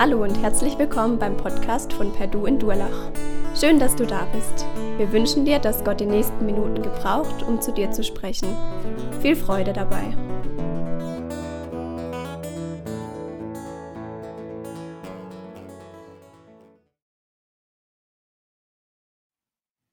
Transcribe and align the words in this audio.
Hallo 0.00 0.22
und 0.22 0.34
herzlich 0.40 0.78
willkommen 0.78 1.18
beim 1.18 1.36
Podcast 1.36 1.92
von 1.92 2.10
Perdu 2.10 2.46
in 2.46 2.58
Durlach. 2.58 3.12
Schön, 3.54 3.78
dass 3.78 3.94
du 3.94 4.06
da 4.06 4.24
bist. 4.32 4.64
Wir 4.96 5.12
wünschen 5.12 5.44
dir, 5.44 5.58
dass 5.58 5.84
Gott 5.84 6.00
die 6.00 6.06
nächsten 6.06 6.46
Minuten 6.46 6.80
gebraucht, 6.80 7.42
um 7.42 7.60
zu 7.60 7.70
dir 7.70 7.90
zu 7.90 8.02
sprechen. 8.02 8.48
Viel 9.20 9.36
Freude 9.36 9.74
dabei. 9.74 10.16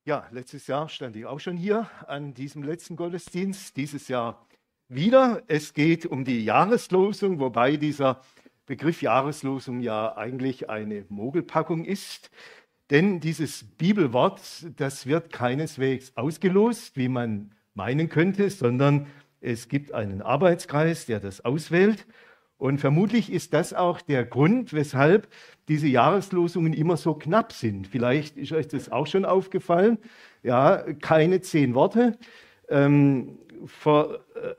Ja, 0.06 0.26
letztes 0.30 0.66
Jahr 0.68 0.88
stand 0.88 1.16
ich 1.16 1.26
auch 1.26 1.38
schon 1.38 1.58
hier 1.58 1.86
an 2.06 2.32
diesem 2.32 2.62
letzten 2.62 2.96
Gottesdienst. 2.96 3.76
Dieses 3.76 4.08
Jahr 4.08 4.46
wieder. 4.88 5.42
Es 5.48 5.74
geht 5.74 6.06
um 6.06 6.24
die 6.24 6.46
Jahreslosung, 6.46 7.40
wobei 7.40 7.76
dieser 7.76 8.22
Begriff 8.68 9.00
Jahreslosung 9.00 9.80
ja 9.80 10.14
eigentlich 10.16 10.68
eine 10.68 11.06
Mogelpackung 11.08 11.86
ist. 11.86 12.30
Denn 12.90 13.18
dieses 13.18 13.64
Bibelwort, 13.64 14.40
das 14.76 15.06
wird 15.06 15.32
keineswegs 15.32 16.12
ausgelost, 16.16 16.96
wie 16.96 17.08
man 17.08 17.50
meinen 17.74 18.10
könnte, 18.10 18.50
sondern 18.50 19.06
es 19.40 19.68
gibt 19.68 19.92
einen 19.92 20.20
Arbeitskreis, 20.20 21.06
der 21.06 21.18
das 21.18 21.44
auswählt. 21.44 22.06
Und 22.58 22.78
vermutlich 22.78 23.32
ist 23.32 23.54
das 23.54 23.72
auch 23.72 24.02
der 24.02 24.26
Grund, 24.26 24.74
weshalb 24.74 25.28
diese 25.68 25.86
Jahreslosungen 25.86 26.74
immer 26.74 26.98
so 26.98 27.14
knapp 27.14 27.52
sind. 27.52 27.86
Vielleicht 27.86 28.36
ist 28.36 28.52
euch 28.52 28.68
das 28.68 28.92
auch 28.92 29.06
schon 29.06 29.24
aufgefallen. 29.24 29.96
Ja, 30.42 30.84
keine 31.00 31.40
zehn 31.40 31.74
Worte. 31.74 32.18
Ähm, 32.68 33.38
vor 33.64 34.16
äh, 34.34 34.54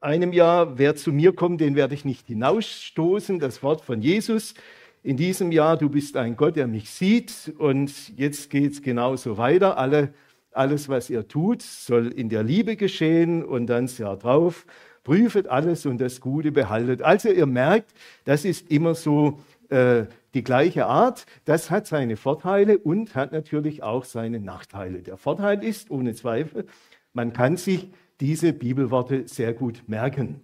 einem 0.00 0.32
Jahr, 0.32 0.78
wer 0.78 0.96
zu 0.96 1.12
mir 1.12 1.34
kommt, 1.34 1.60
den 1.60 1.76
werde 1.76 1.94
ich 1.94 2.04
nicht 2.04 2.26
hinausstoßen. 2.26 3.38
Das 3.38 3.62
Wort 3.62 3.82
von 3.82 4.00
Jesus. 4.00 4.54
In 5.02 5.16
diesem 5.16 5.52
Jahr, 5.52 5.76
du 5.76 5.88
bist 5.88 6.16
ein 6.16 6.36
Gott, 6.36 6.56
der 6.56 6.66
mich 6.66 6.90
sieht. 6.90 7.52
Und 7.58 8.16
jetzt 8.16 8.50
geht 8.50 8.72
es 8.72 8.82
genauso 8.82 9.36
weiter. 9.38 9.78
Alle, 9.78 10.14
alles, 10.52 10.88
was 10.88 11.10
ihr 11.10 11.28
tut, 11.28 11.62
soll 11.62 12.08
in 12.08 12.28
der 12.28 12.42
Liebe 12.42 12.76
geschehen. 12.76 13.44
Und 13.44 13.66
dann 13.66 13.86
das 13.86 13.98
Jahr 13.98 14.16
drauf, 14.16 14.66
prüfet 15.04 15.48
alles 15.48 15.84
und 15.86 16.00
das 16.00 16.20
Gute 16.20 16.50
behaltet. 16.50 17.02
Also 17.02 17.28
ihr 17.28 17.46
merkt, 17.46 17.92
das 18.24 18.44
ist 18.44 18.70
immer 18.70 18.94
so 18.94 19.38
äh, 19.68 20.04
die 20.32 20.44
gleiche 20.44 20.86
Art. 20.86 21.26
Das 21.44 21.70
hat 21.70 21.86
seine 21.86 22.16
Vorteile 22.16 22.78
und 22.78 23.14
hat 23.14 23.32
natürlich 23.32 23.82
auch 23.82 24.04
seine 24.04 24.40
Nachteile. 24.40 25.02
Der 25.02 25.18
Vorteil 25.18 25.62
ist, 25.62 25.90
ohne 25.90 26.14
Zweifel, 26.14 26.66
man 27.12 27.32
kann 27.32 27.56
sich 27.56 27.90
diese 28.20 28.52
Bibelworte 28.52 29.26
sehr 29.26 29.52
gut 29.52 29.82
merken. 29.86 30.42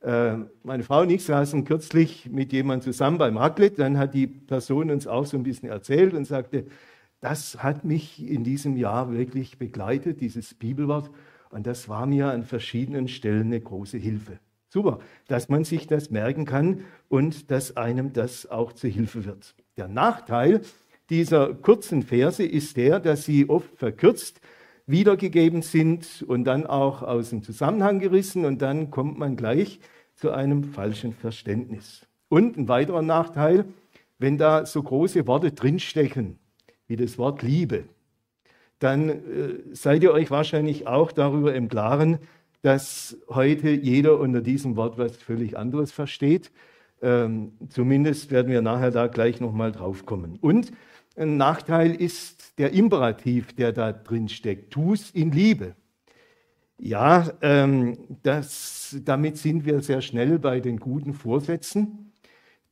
Äh, 0.00 0.36
meine 0.62 0.84
Frau 0.84 1.02
und 1.02 1.10
ich 1.10 1.24
saßen 1.24 1.64
kürzlich 1.64 2.30
mit 2.30 2.52
jemandem 2.52 2.92
zusammen 2.92 3.18
beim 3.18 3.36
Raclette. 3.36 3.76
Dann 3.76 3.98
hat 3.98 4.14
die 4.14 4.26
Person 4.26 4.90
uns 4.90 5.06
auch 5.06 5.26
so 5.26 5.36
ein 5.36 5.42
bisschen 5.42 5.68
erzählt 5.68 6.14
und 6.14 6.24
sagte, 6.24 6.66
das 7.20 7.62
hat 7.62 7.84
mich 7.84 8.24
in 8.26 8.44
diesem 8.44 8.76
Jahr 8.76 9.12
wirklich 9.12 9.58
begleitet, 9.58 10.20
dieses 10.20 10.54
Bibelwort. 10.54 11.10
Und 11.50 11.66
das 11.66 11.88
war 11.88 12.06
mir 12.06 12.28
an 12.28 12.44
verschiedenen 12.44 13.08
Stellen 13.08 13.46
eine 13.46 13.60
große 13.60 13.98
Hilfe. 13.98 14.38
Super, 14.68 15.00
dass 15.26 15.48
man 15.48 15.64
sich 15.64 15.86
das 15.86 16.10
merken 16.10 16.44
kann 16.44 16.82
und 17.08 17.50
dass 17.50 17.76
einem 17.76 18.12
das 18.12 18.46
auch 18.46 18.72
zur 18.72 18.90
Hilfe 18.90 19.24
wird. 19.24 19.54
Der 19.78 19.88
Nachteil 19.88 20.60
dieser 21.08 21.54
kurzen 21.54 22.02
Verse 22.02 22.44
ist 22.44 22.76
der, 22.76 23.00
dass 23.00 23.24
sie 23.24 23.48
oft 23.48 23.74
verkürzt 23.76 24.40
wiedergegeben 24.88 25.62
sind 25.62 26.24
und 26.26 26.44
dann 26.44 26.66
auch 26.66 27.02
aus 27.02 27.30
dem 27.30 27.42
Zusammenhang 27.42 28.00
gerissen 28.00 28.44
und 28.44 28.62
dann 28.62 28.90
kommt 28.90 29.18
man 29.18 29.36
gleich 29.36 29.80
zu 30.14 30.32
einem 30.32 30.64
falschen 30.64 31.12
Verständnis. 31.12 32.06
Und 32.28 32.56
ein 32.56 32.68
weiterer 32.68 33.02
Nachteil, 33.02 33.66
wenn 34.18 34.38
da 34.38 34.66
so 34.66 34.82
große 34.82 35.26
Worte 35.26 35.52
drinstecken, 35.52 36.38
wie 36.88 36.96
das 36.96 37.18
Wort 37.18 37.42
Liebe, 37.42 37.84
dann 38.78 39.08
äh, 39.10 39.18
seid 39.72 40.02
ihr 40.02 40.12
euch 40.12 40.30
wahrscheinlich 40.30 40.86
auch 40.86 41.12
darüber 41.12 41.54
im 41.54 41.68
Klaren, 41.68 42.18
dass 42.62 43.16
heute 43.28 43.70
jeder 43.70 44.18
unter 44.18 44.40
diesem 44.40 44.76
Wort 44.76 44.98
was 44.98 45.16
völlig 45.16 45.56
anderes 45.56 45.92
versteht. 45.92 46.50
Ähm, 47.00 47.52
zumindest 47.68 48.30
werden 48.30 48.50
wir 48.50 48.62
nachher 48.62 48.90
da 48.90 49.06
gleich 49.06 49.40
nochmal 49.40 49.70
drauf 49.70 50.06
kommen. 50.06 50.38
Und 50.40 50.72
ein 51.18 51.36
Nachteil 51.36 51.94
ist 51.94 52.58
der 52.58 52.72
Imperativ, 52.72 53.52
der 53.54 53.72
da 53.72 53.92
drin 53.92 54.28
steckt. 54.28 54.72
Tu 54.72 54.94
es 54.94 55.10
in 55.10 55.32
Liebe. 55.32 55.74
Ja, 56.78 57.32
ähm, 57.42 57.98
das, 58.22 58.96
damit 59.04 59.36
sind 59.36 59.64
wir 59.64 59.80
sehr 59.80 60.00
schnell 60.00 60.38
bei 60.38 60.60
den 60.60 60.78
guten 60.78 61.12
Vorsätzen, 61.12 62.12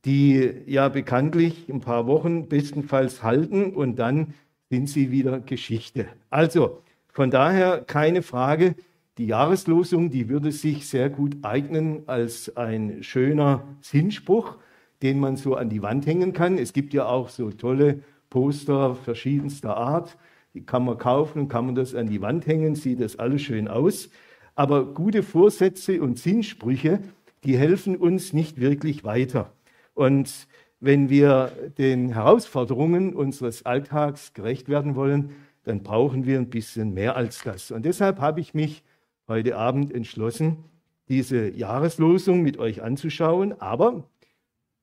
die 0.05 0.49
ja 0.65 0.87
bekanntlich 0.87 1.67
ein 1.67 1.81
paar 1.81 2.07
Wochen 2.07 2.47
bestenfalls 2.47 3.21
halten 3.21 3.73
und 3.73 3.97
dann 3.99 4.33
sind 4.69 4.87
sie 4.87 5.11
wieder 5.11 5.41
Geschichte. 5.41 6.07
Also 6.29 6.81
von 7.11 7.31
daher 7.31 7.83
keine 7.85 8.21
Frage, 8.21 8.75
die 9.17 9.25
Jahreslosung, 9.25 10.09
die 10.09 10.29
würde 10.29 10.51
sich 10.51 10.87
sehr 10.87 11.09
gut 11.09 11.37
eignen 11.41 12.03
als 12.07 12.55
ein 12.55 13.03
schöner 13.03 13.63
Sinnspruch, 13.81 14.57
den 15.01 15.19
man 15.19 15.35
so 15.35 15.55
an 15.55 15.69
die 15.69 15.81
Wand 15.81 16.05
hängen 16.05 16.33
kann. 16.33 16.57
Es 16.57 16.71
gibt 16.71 16.93
ja 16.93 17.07
auch 17.07 17.29
so 17.29 17.51
tolle 17.51 18.03
Poster 18.29 18.95
verschiedenster 18.95 19.77
Art. 19.77 20.17
Die 20.53 20.65
kann 20.65 20.85
man 20.85 20.97
kaufen 20.97 21.47
kann 21.47 21.65
man 21.67 21.75
das 21.75 21.93
an 21.93 22.07
die 22.07 22.21
Wand 22.21 22.47
hängen, 22.47 22.75
sieht 22.75 22.99
das 22.99 23.17
alles 23.17 23.41
schön 23.41 23.67
aus. 23.67 24.09
Aber 24.55 24.85
gute 24.85 25.21
Vorsätze 25.21 26.01
und 26.01 26.17
Sinnsprüche, 26.17 26.99
die 27.43 27.57
helfen 27.57 27.95
uns 27.95 28.33
nicht 28.33 28.59
wirklich 28.59 29.03
weiter. 29.03 29.51
Und 29.93 30.47
wenn 30.79 31.09
wir 31.09 31.51
den 31.77 32.09
Herausforderungen 32.09 33.13
unseres 33.13 33.65
Alltags 33.65 34.33
gerecht 34.33 34.69
werden 34.69 34.95
wollen, 34.95 35.31
dann 35.63 35.83
brauchen 35.83 36.25
wir 36.25 36.39
ein 36.39 36.49
bisschen 36.49 36.93
mehr 36.93 37.15
als 37.15 37.43
das. 37.43 37.71
Und 37.71 37.85
deshalb 37.85 38.19
habe 38.19 38.39
ich 38.39 38.53
mich 38.53 38.83
heute 39.27 39.57
Abend 39.57 39.93
entschlossen, 39.93 40.63
diese 41.09 41.49
Jahreslosung 41.49 42.41
mit 42.41 42.57
euch 42.57 42.81
anzuschauen, 42.81 43.59
aber 43.61 44.03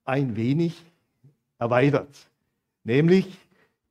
ein 0.05 0.35
wenig 0.35 0.83
erweitert 1.59 2.29
nämlich 2.85 3.37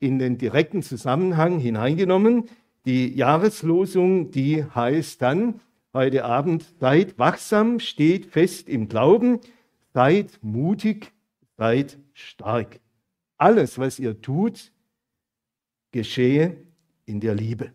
in 0.01 0.19
den 0.19 0.39
direkten 0.39 0.83
Zusammenhang 0.83 1.59
hineingenommen. 1.59 2.45
Die 2.87 3.15
Jahreslosung, 3.15 4.31
die 4.31 4.65
heißt 4.65 5.21
dann 5.21 5.61
heute 5.93 6.25
Abend, 6.25 6.65
seid 6.81 7.19
wachsam, 7.19 7.81
steht 7.81 8.27
fest 8.27 8.69
im 8.69 8.89
Glauben, 8.89 9.41
seid 9.93 10.39
mutig, 10.43 11.13
seid 11.57 11.99
stark. 12.13 12.81
Alles, 13.37 13.79
was 13.79 13.99
ihr 13.99 14.21
tut, 14.21 14.73
geschehe 15.93 16.57
in 17.07 17.21
der 17.21 17.35
Liebe. 17.35 17.73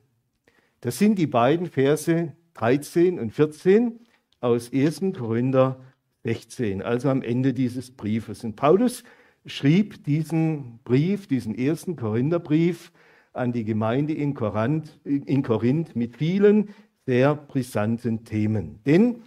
Das 0.81 0.97
sind 0.97 1.17
die 1.17 1.27
beiden 1.27 1.67
Verse 1.67 2.33
13 2.53 3.19
und 3.19 3.31
14 3.31 3.99
aus 4.41 4.71
1. 4.71 5.01
Korinther 5.17 5.79
16, 6.23 6.81
also 6.81 7.09
am 7.09 7.21
Ende 7.21 7.53
dieses 7.53 7.91
Briefes. 7.91 8.43
Und 8.43 8.55
Paulus 8.55 9.03
schrieb 9.49 10.03
diesen 10.03 10.79
Brief, 10.83 11.27
diesen 11.27 11.55
ersten 11.57 11.95
Korintherbrief 11.95 12.91
an 13.33 13.51
die 13.51 13.63
Gemeinde 13.63 14.13
in 14.13 14.33
Korinth, 14.33 14.99
in 15.03 15.43
Korinth 15.43 15.95
mit 15.95 16.17
vielen 16.17 16.69
sehr 17.05 17.35
brisanten 17.35 18.23
Themen. 18.23 18.79
Denn 18.85 19.23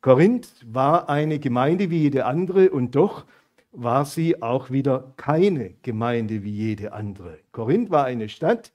Korinth 0.00 0.64
war 0.66 1.08
eine 1.08 1.38
Gemeinde 1.38 1.90
wie 1.90 2.02
jede 2.02 2.26
andere 2.26 2.70
und 2.70 2.94
doch 2.94 3.26
war 3.72 4.04
sie 4.04 4.42
auch 4.42 4.70
wieder 4.70 5.12
keine 5.16 5.74
Gemeinde 5.82 6.42
wie 6.44 6.50
jede 6.50 6.92
andere. 6.92 7.38
Korinth 7.52 7.90
war 7.90 8.04
eine 8.04 8.28
Stadt, 8.28 8.72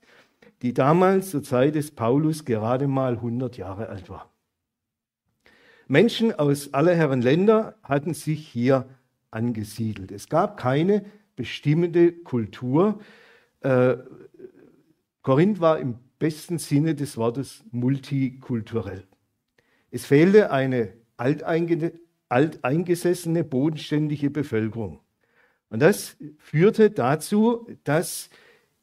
die 0.62 0.74
damals 0.74 1.30
zur 1.30 1.42
Zeit 1.42 1.74
des 1.74 1.90
Paulus 1.90 2.44
gerade 2.44 2.86
mal 2.86 3.14
100 3.14 3.56
Jahre 3.56 3.88
alt 3.88 4.08
war. 4.08 4.30
Menschen 5.88 6.32
aus 6.32 6.72
aller 6.72 6.94
Herren 6.94 7.20
Länder 7.20 7.74
hatten 7.82 8.14
sich 8.14 8.46
hier 8.46 8.86
angesiedelt. 9.32 10.12
Es 10.12 10.28
gab 10.28 10.56
keine 10.56 11.04
bestimmende 11.34 12.12
Kultur. 12.12 13.00
Äh, 13.60 13.96
Korinth 15.22 15.60
war 15.60 15.78
im 15.78 15.96
besten 16.18 16.58
Sinne 16.58 16.94
des 16.94 17.16
Wortes 17.16 17.64
multikulturell. 17.70 19.04
Es 19.90 20.06
fehlte 20.06 20.50
eine 20.50 20.94
alteingesessene, 21.16 23.44
bodenständige 23.44 24.30
Bevölkerung. 24.30 25.00
Und 25.68 25.80
das 25.80 26.16
führte 26.38 26.90
dazu, 26.90 27.68
dass 27.84 28.30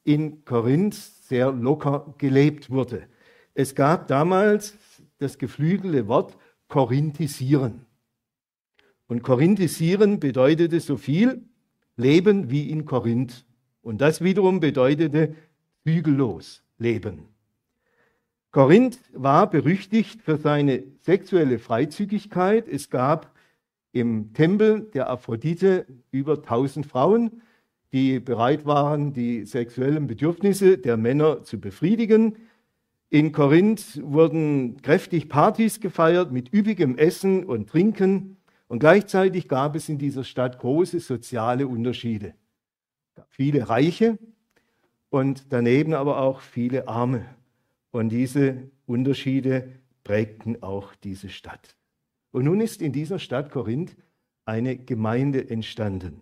in 0.04 0.46
Korinth 0.46 0.96
sehr 0.96 1.52
locker 1.52 2.16
gelebt 2.18 2.70
wurde. 2.70 3.08
Es 3.54 3.76
gab 3.76 4.08
damals 4.08 4.78
das 5.20 5.38
geflügelte 5.38 6.08
Wort 6.08 6.38
korinthisieren. 6.68 7.86
Und 9.10 9.24
korinthisieren 9.24 10.20
bedeutete 10.20 10.80
so 10.80 10.96
viel, 10.96 11.42
leben 11.98 12.52
wie 12.52 12.70
in 12.70 12.86
Korinth. 12.86 13.44
Und 13.82 14.02
das 14.02 14.24
wiederum 14.24 14.60
bedeutete 14.60 15.36
zügellos 15.84 16.64
leben. 16.78 17.26
Korinth 18.52 19.00
war 19.14 19.50
berüchtigt 19.50 20.22
für 20.22 20.38
seine 20.38 20.84
sexuelle 21.00 21.58
Freizügigkeit. 21.58 22.68
Es 22.68 22.92
gab 22.92 23.34
im 23.94 24.32
Tempel 24.34 24.82
der 24.94 25.10
Aphrodite 25.10 25.88
über 26.12 26.36
1000 26.36 26.86
Frauen, 26.86 27.42
die 27.92 28.20
bereit 28.20 28.68
waren, 28.68 29.14
die 29.14 29.44
sexuellen 29.46 30.06
Bedürfnisse 30.06 30.78
der 30.78 30.98
Männer 30.98 31.42
zu 31.44 31.60
befriedigen. 31.60 32.36
In 33.10 33.32
Korinth 33.32 34.00
wurden 34.04 34.84
kräftig 34.84 35.30
Partys 35.30 35.80
gefeiert 35.80 36.32
mit 36.32 36.54
üppigem 36.54 36.96
Essen 36.96 37.44
und 37.44 37.70
Trinken. 37.70 38.38
Und 38.70 38.80
gleichzeitig 38.80 39.48
gab 39.48 39.76
es 39.76 39.90
in 39.90 39.98
dieser 39.98 40.24
Stadt 40.24 40.60
große 40.60 41.00
soziale 41.00 41.68
Unterschiede. 41.68 42.36
Viele 43.30 43.68
Reiche 43.68 44.20
und 45.10 45.52
daneben 45.52 45.96
aber 45.96 46.20
auch 46.20 46.40
viele 46.40 46.88
Arme. 46.88 47.26
Und 47.90 48.10
diese 48.10 48.70
Unterschiede 48.86 49.70
prägten 50.04 50.62
auch 50.62 50.94
diese 50.96 51.30
Stadt. 51.30 51.76
Und 52.32 52.46
nun 52.46 52.62
ist 52.62 52.84
in 52.84 52.94
dieser 52.94 53.18
Stadt 53.18 53.52
Korinth 53.52 53.96
eine 54.46 54.78
Gemeinde 54.78 55.50
entstanden. 55.50 56.22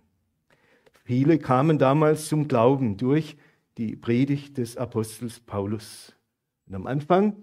Viele 1.03 1.39
kamen 1.39 1.77
damals 1.77 2.29
zum 2.29 2.47
Glauben 2.47 2.95
durch 2.95 3.35
die 3.77 3.97
Predigt 3.97 4.57
des 4.57 4.77
Apostels 4.77 5.41
Paulus. 5.41 6.15
Und 6.65 6.75
am 6.75 6.87
Anfang 6.87 7.35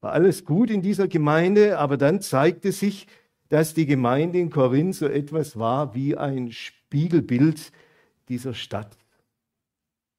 war 0.00 0.12
alles 0.12 0.44
gut 0.44 0.70
in 0.70 0.82
dieser 0.82 1.08
Gemeinde, 1.08 1.80
aber 1.80 1.96
dann 1.96 2.20
zeigte 2.20 2.70
sich, 2.70 3.08
dass 3.52 3.74
die 3.74 3.84
Gemeinde 3.84 4.38
in 4.38 4.48
Korinth 4.48 4.94
so 4.94 5.06
etwas 5.06 5.58
war 5.58 5.94
wie 5.94 6.16
ein 6.16 6.52
Spiegelbild 6.52 7.70
dieser 8.30 8.54
Stadt. 8.54 8.96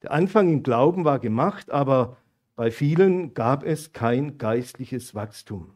Der 0.03 0.11
Anfang 0.11 0.49
im 0.49 0.61
Glauben 0.61 1.03
war 1.03 1.17
gemacht, 1.17 1.71
aber 1.71 2.17
bei 2.55 2.69
vielen 2.69 3.33
gab 3.33 3.63
es 3.63 3.91
kein 3.91 4.37
geistliches 4.37 5.15
Wachstum. 5.15 5.73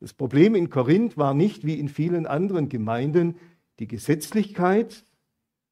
Das 0.00 0.12
Problem 0.12 0.54
in 0.54 0.68
Korinth 0.68 1.16
war 1.16 1.32
nicht 1.32 1.64
wie 1.64 1.80
in 1.80 1.88
vielen 1.88 2.26
anderen 2.26 2.68
Gemeinden 2.68 3.36
die 3.78 3.88
Gesetzlichkeit, 3.88 5.02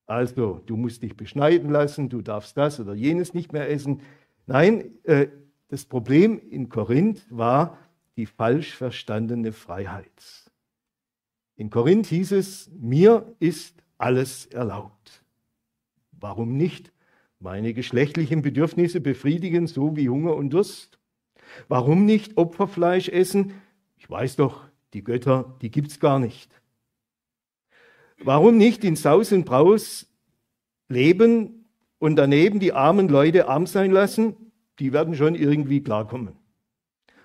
also 0.06 0.62
du 0.64 0.74
musst 0.78 1.02
dich 1.02 1.18
beschneiden 1.18 1.68
lassen, 1.68 2.08
du 2.08 2.22
darfst 2.22 2.56
das 2.56 2.80
oder 2.80 2.94
jenes 2.94 3.34
nicht 3.34 3.52
mehr 3.52 3.68
essen. 3.68 4.00
Nein, 4.46 4.86
äh, 5.02 5.26
das 5.68 5.84
Problem 5.84 6.40
in 6.48 6.70
Korinth 6.70 7.26
war 7.28 7.76
die 8.16 8.24
falsch 8.24 8.74
verstandene 8.74 9.52
Freiheit. 9.52 10.43
In 11.56 11.70
Korinth 11.70 12.06
hieß 12.06 12.32
es, 12.32 12.70
mir 12.80 13.34
ist 13.38 13.82
alles 13.96 14.46
erlaubt. 14.46 15.22
Warum 16.12 16.56
nicht 16.56 16.92
meine 17.38 17.74
geschlechtlichen 17.74 18.42
Bedürfnisse 18.42 19.00
befriedigen, 19.00 19.66
so 19.66 19.96
wie 19.96 20.08
Hunger 20.08 20.34
und 20.34 20.50
Durst? 20.50 20.98
Warum 21.68 22.06
nicht 22.06 22.36
Opferfleisch 22.36 23.08
essen? 23.08 23.52
Ich 23.98 24.10
weiß 24.10 24.36
doch, 24.36 24.64
die 24.94 25.04
Götter, 25.04 25.56
die 25.62 25.70
gibt's 25.70 26.00
gar 26.00 26.18
nicht. 26.18 26.50
Warum 28.18 28.56
nicht 28.56 28.84
in 28.84 28.96
Saus 28.96 29.32
und 29.32 29.44
Braus 29.44 30.06
leben 30.88 31.66
und 31.98 32.16
daneben 32.16 32.58
die 32.58 32.72
armen 32.72 33.08
Leute 33.08 33.48
arm 33.48 33.66
sein 33.66 33.90
lassen? 33.90 34.52
Die 34.78 34.92
werden 34.92 35.14
schon 35.14 35.34
irgendwie 35.34 35.82
klarkommen. 35.82 36.36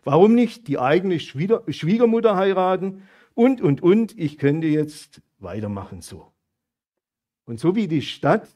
Warum 0.04 0.36
nicht 0.36 0.68
die 0.68 0.80
eigene 0.80 1.20
Schwiegermutter 1.20 2.36
heiraten 2.36 3.04
und, 3.40 3.62
und, 3.62 3.82
und. 3.82 4.20
Ich 4.20 4.38
könnte 4.38 4.68
jetzt 4.68 5.22
weitermachen 5.38 6.02
so. 6.02 6.28
Und 7.46 7.58
so 7.58 7.74
wie 7.74 7.88
die 7.88 8.02
Stadt 8.02 8.50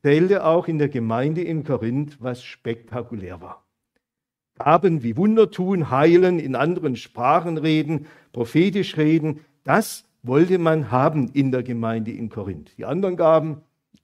zählte 0.00 0.46
auch 0.46 0.66
in 0.66 0.78
der 0.78 0.88
Gemeinde 0.88 1.42
in 1.42 1.62
Korinth, 1.62 2.22
was 2.22 2.42
spektakulär 2.42 3.42
war. 3.42 3.66
Gaben 4.54 5.02
wie 5.02 5.18
Wunder 5.18 5.50
tun, 5.50 5.90
heilen, 5.90 6.38
in 6.38 6.56
anderen 6.56 6.96
Sprachen 6.96 7.58
reden, 7.58 8.06
prophetisch 8.32 8.96
reden, 8.96 9.40
das 9.62 10.06
wollte 10.22 10.58
man 10.58 10.90
haben 10.90 11.28
in 11.34 11.52
der 11.52 11.62
Gemeinde 11.62 12.10
in 12.12 12.30
Korinth. 12.30 12.78
Die 12.78 12.86
anderen 12.86 13.18
Gaben, 13.18 13.60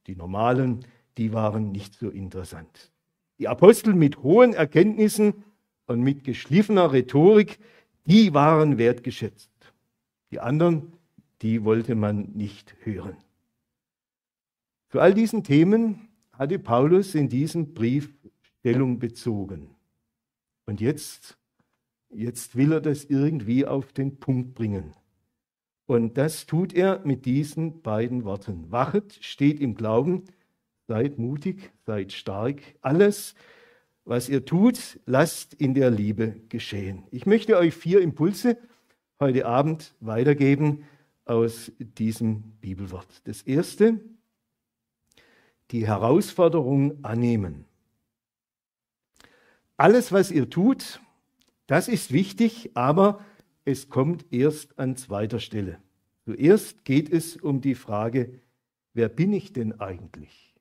die 0.06 0.16
normalen, 0.16 0.84
die 1.16 1.32
waren 1.32 1.72
nicht 1.72 1.94
so 1.94 2.10
interessant. 2.10 2.92
Die 3.38 3.48
Apostel 3.48 3.94
mit 3.94 4.22
hohen 4.22 4.52
Erkenntnissen 4.52 5.44
und 5.86 6.02
mit 6.02 6.24
geschliffener 6.24 6.92
Rhetorik, 6.92 7.58
die 8.04 8.34
waren 8.34 8.76
wertgeschätzt. 8.76 9.49
Die 10.30 10.40
anderen, 10.40 10.92
die 11.42 11.64
wollte 11.64 11.94
man 11.94 12.32
nicht 12.32 12.74
hören. 12.82 13.16
Zu 14.90 15.00
all 15.00 15.14
diesen 15.14 15.44
Themen 15.44 16.08
hatte 16.32 16.58
Paulus 16.58 17.14
in 17.14 17.28
diesem 17.28 17.74
Brief 17.74 18.10
Stellung 18.60 18.98
bezogen. 18.98 19.70
Und 20.66 20.80
jetzt, 20.80 21.38
jetzt 22.10 22.56
will 22.56 22.72
er 22.72 22.80
das 22.80 23.04
irgendwie 23.04 23.66
auf 23.66 23.92
den 23.92 24.20
Punkt 24.20 24.54
bringen. 24.54 24.94
Und 25.86 26.18
das 26.18 26.46
tut 26.46 26.72
er 26.72 27.00
mit 27.04 27.24
diesen 27.24 27.82
beiden 27.82 28.24
Worten. 28.24 28.70
Wachet, 28.70 29.18
steht 29.20 29.60
im 29.60 29.74
Glauben, 29.74 30.24
seid 30.86 31.18
mutig, 31.18 31.72
seid 31.86 32.12
stark. 32.12 32.60
Alles, 32.80 33.34
was 34.04 34.28
ihr 34.28 34.44
tut, 34.44 35.00
lasst 35.06 35.54
in 35.54 35.74
der 35.74 35.90
Liebe 35.90 36.36
geschehen. 36.48 37.04
Ich 37.10 37.26
möchte 37.26 37.56
euch 37.56 37.74
vier 37.74 38.00
Impulse 38.00 38.56
heute 39.20 39.44
Abend 39.44 39.94
weitergeben 40.00 40.84
aus 41.26 41.70
diesem 41.78 42.40
Bibelwort. 42.62 43.06
Das 43.24 43.42
erste, 43.42 44.00
die 45.72 45.86
Herausforderung 45.86 47.04
annehmen. 47.04 47.66
Alles, 49.76 50.10
was 50.10 50.30
ihr 50.30 50.48
tut, 50.48 51.00
das 51.66 51.86
ist 51.86 52.12
wichtig, 52.12 52.70
aber 52.74 53.20
es 53.66 53.90
kommt 53.90 54.24
erst 54.32 54.78
an 54.78 54.96
zweiter 54.96 55.38
Stelle. 55.38 55.78
Zuerst 56.24 56.86
geht 56.86 57.12
es 57.12 57.36
um 57.36 57.60
die 57.60 57.74
Frage, 57.74 58.40
wer 58.94 59.10
bin 59.10 59.34
ich 59.34 59.52
denn 59.52 59.80
eigentlich? 59.80 60.54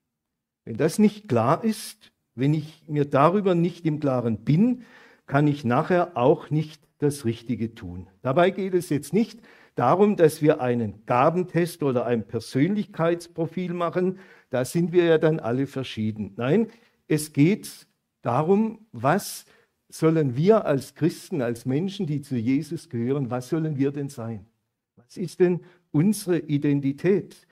Wenn 0.66 0.76
das 0.76 1.00
nicht 1.00 1.30
klar 1.30 1.64
ist, 1.64 2.12
wenn 2.36 2.54
ich 2.54 2.84
mir 2.88 3.06
darüber 3.06 3.56
nicht 3.56 3.86
im 3.86 4.02
Klaren 4.02 4.44
bin, 4.44 4.84
kann 5.30 5.48
ich 5.48 5.64
nachher 5.64 6.18
auch 6.18 6.50
nicht 6.50 6.82
das 6.98 7.24
Richtige 7.24 7.76
tun. 7.76 8.08
Dabei 8.24 8.50
geht 8.50 8.74
es 8.74 8.90
jetzt 8.90 9.14
nicht 9.14 9.40
darum, 9.76 10.18
dass 10.18 10.42
wir 10.42 10.60
einen 10.60 11.06
Gabentest 11.06 11.84
oder 11.84 12.08
ein 12.08 12.26
Persönlichkeitsprofil 12.26 13.74
machen. 13.74 14.18
Da 14.50 14.66
sind 14.66 14.92
wir 14.92 15.06
ja 15.06 15.18
dann 15.20 15.40
alle 15.40 15.68
verschieden. 15.68 16.34
Nein, 16.36 16.68
es 17.08 17.32
geht 17.32 17.88
darum, 18.24 18.88
was 18.92 19.46
sollen 19.88 20.36
wir 20.36 20.66
als 20.66 20.96
Christen, 20.96 21.44
als 21.44 21.64
Menschen, 21.64 22.08
die 22.08 22.24
zu 22.24 22.36
Jesus 22.36 22.90
gehören, 22.90 23.30
was 23.30 23.50
sollen 23.50 23.78
wir 23.78 23.92
denn 23.92 24.10
sein? 24.10 24.48
Was 24.96 25.16
ist 25.16 25.40
denn 25.40 25.62
unsere 25.92 26.40
Identität? 26.40 27.48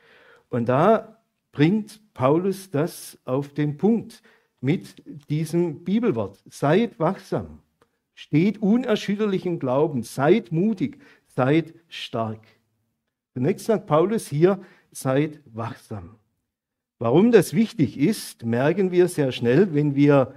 Und 0.49 0.67
da 0.67 1.21
bringt 1.51 2.01
Paulus 2.15 2.71
das 2.71 3.19
auf 3.23 3.53
den 3.53 3.77
Punkt 3.77 4.23
mit 4.61 5.03
diesem 5.29 5.83
Bibelwort. 5.83 6.43
Seid 6.49 6.99
wachsam. 6.99 7.59
Steht 8.19 8.63
unerschütterlich 8.63 9.45
im 9.45 9.59
Glauben, 9.59 10.01
seid 10.01 10.51
mutig, 10.51 10.97
seid 11.27 11.75
stark. 11.87 12.39
Zunächst 13.35 13.67
sagt 13.67 13.85
Paulus 13.85 14.27
hier, 14.27 14.59
seid 14.91 15.39
wachsam. 15.45 16.15
Warum 16.97 17.31
das 17.31 17.53
wichtig 17.53 17.95
ist, 17.95 18.43
merken 18.43 18.89
wir 18.89 19.07
sehr 19.07 19.31
schnell, 19.31 19.75
wenn 19.75 19.93
wir 19.93 20.33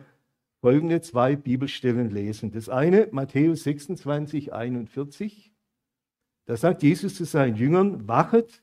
folgende 0.60 1.00
zwei 1.00 1.36
Bibelstellen 1.36 2.10
lesen. 2.10 2.52
Das 2.52 2.68
eine, 2.68 3.08
Matthäus 3.12 3.62
26, 3.62 4.52
41. 4.52 5.50
Da 6.44 6.58
sagt 6.58 6.82
Jesus 6.82 7.14
zu 7.14 7.24
seinen 7.24 7.56
Jüngern, 7.56 8.06
wachet 8.06 8.62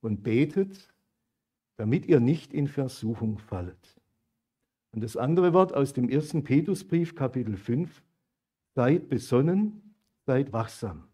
und 0.00 0.22
betet, 0.22 0.94
damit 1.76 2.06
ihr 2.06 2.20
nicht 2.20 2.54
in 2.54 2.68
Versuchung 2.68 3.36
fallet. 3.36 4.00
Und 4.92 5.04
das 5.04 5.18
andere 5.18 5.52
Wort 5.52 5.74
aus 5.74 5.92
dem 5.92 6.08
ersten 6.08 6.42
Petrusbrief, 6.42 7.14
Kapitel 7.14 7.58
5, 7.58 8.02
Seid 8.76 9.08
besonnen, 9.08 9.94
seid 10.26 10.52
wachsam. 10.52 11.04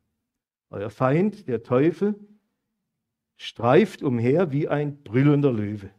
Euer 0.70 0.90
Feind, 0.90 1.46
der 1.46 1.62
Teufel, 1.62 2.16
streift 3.36 4.02
umher 4.02 4.50
wie 4.50 4.66
ein 4.66 5.00
brüllender 5.04 5.52
Löwe, 5.52 5.90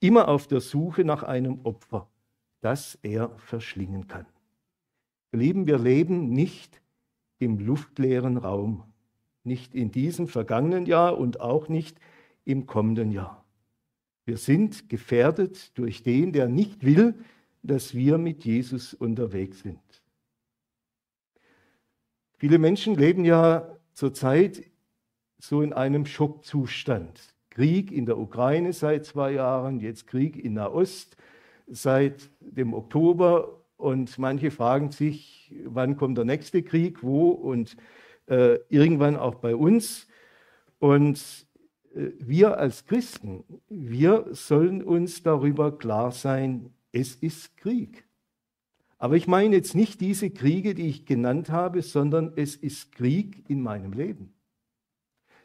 immer 0.00 0.28
auf 0.28 0.46
der 0.46 0.62
Suche 0.62 1.04
nach 1.04 1.22
einem 1.22 1.60
Opfer, 1.64 2.08
das 2.62 2.98
er 3.02 3.28
verschlingen 3.36 4.06
kann. 4.06 4.24
Lieben, 5.32 5.66
wir 5.66 5.78
leben 5.78 6.30
nicht 6.30 6.80
im 7.38 7.58
luftleeren 7.58 8.38
Raum, 8.38 8.82
nicht 9.44 9.74
in 9.74 9.90
diesem 9.90 10.28
vergangenen 10.28 10.86
Jahr 10.86 11.18
und 11.18 11.40
auch 11.40 11.68
nicht 11.68 11.98
im 12.46 12.64
kommenden 12.64 13.12
Jahr. 13.12 13.44
Wir 14.24 14.38
sind 14.38 14.88
gefährdet 14.88 15.76
durch 15.76 16.02
den, 16.02 16.32
der 16.32 16.48
nicht 16.48 16.86
will, 16.86 17.14
dass 17.62 17.92
wir 17.92 18.16
mit 18.16 18.46
Jesus 18.46 18.94
unterwegs 18.94 19.60
sind. 19.60 20.01
Viele 22.42 22.58
Menschen 22.58 22.96
leben 22.96 23.24
ja 23.24 23.68
zurzeit 23.92 24.64
so 25.38 25.62
in 25.62 25.72
einem 25.72 26.06
Schockzustand. 26.06 27.36
Krieg 27.50 27.92
in 27.92 28.04
der 28.04 28.18
Ukraine 28.18 28.72
seit 28.72 29.06
zwei 29.06 29.34
Jahren, 29.34 29.78
jetzt 29.78 30.08
Krieg 30.08 30.36
in 30.44 30.54
Nahost 30.54 31.16
seit 31.68 32.30
dem 32.40 32.74
Oktober 32.74 33.60
und 33.76 34.18
manche 34.18 34.50
fragen 34.50 34.90
sich, 34.90 35.54
wann 35.66 35.96
kommt 35.96 36.18
der 36.18 36.24
nächste 36.24 36.64
Krieg, 36.64 37.04
wo 37.04 37.28
und 37.30 37.76
äh, 38.26 38.58
irgendwann 38.70 39.14
auch 39.14 39.36
bei 39.36 39.54
uns. 39.54 40.08
Und 40.80 41.46
äh, 41.94 42.08
wir 42.18 42.58
als 42.58 42.86
Christen, 42.86 43.44
wir 43.68 44.26
sollen 44.32 44.82
uns 44.82 45.22
darüber 45.22 45.78
klar 45.78 46.10
sein, 46.10 46.74
es 46.90 47.14
ist 47.14 47.56
Krieg. 47.56 48.04
Aber 49.02 49.16
ich 49.16 49.26
meine 49.26 49.56
jetzt 49.56 49.74
nicht 49.74 50.00
diese 50.00 50.30
Kriege, 50.30 50.76
die 50.76 50.86
ich 50.86 51.06
genannt 51.06 51.50
habe, 51.50 51.82
sondern 51.82 52.34
es 52.36 52.54
ist 52.54 52.92
Krieg 52.92 53.42
in 53.48 53.60
meinem 53.60 53.92
Leben. 53.92 54.32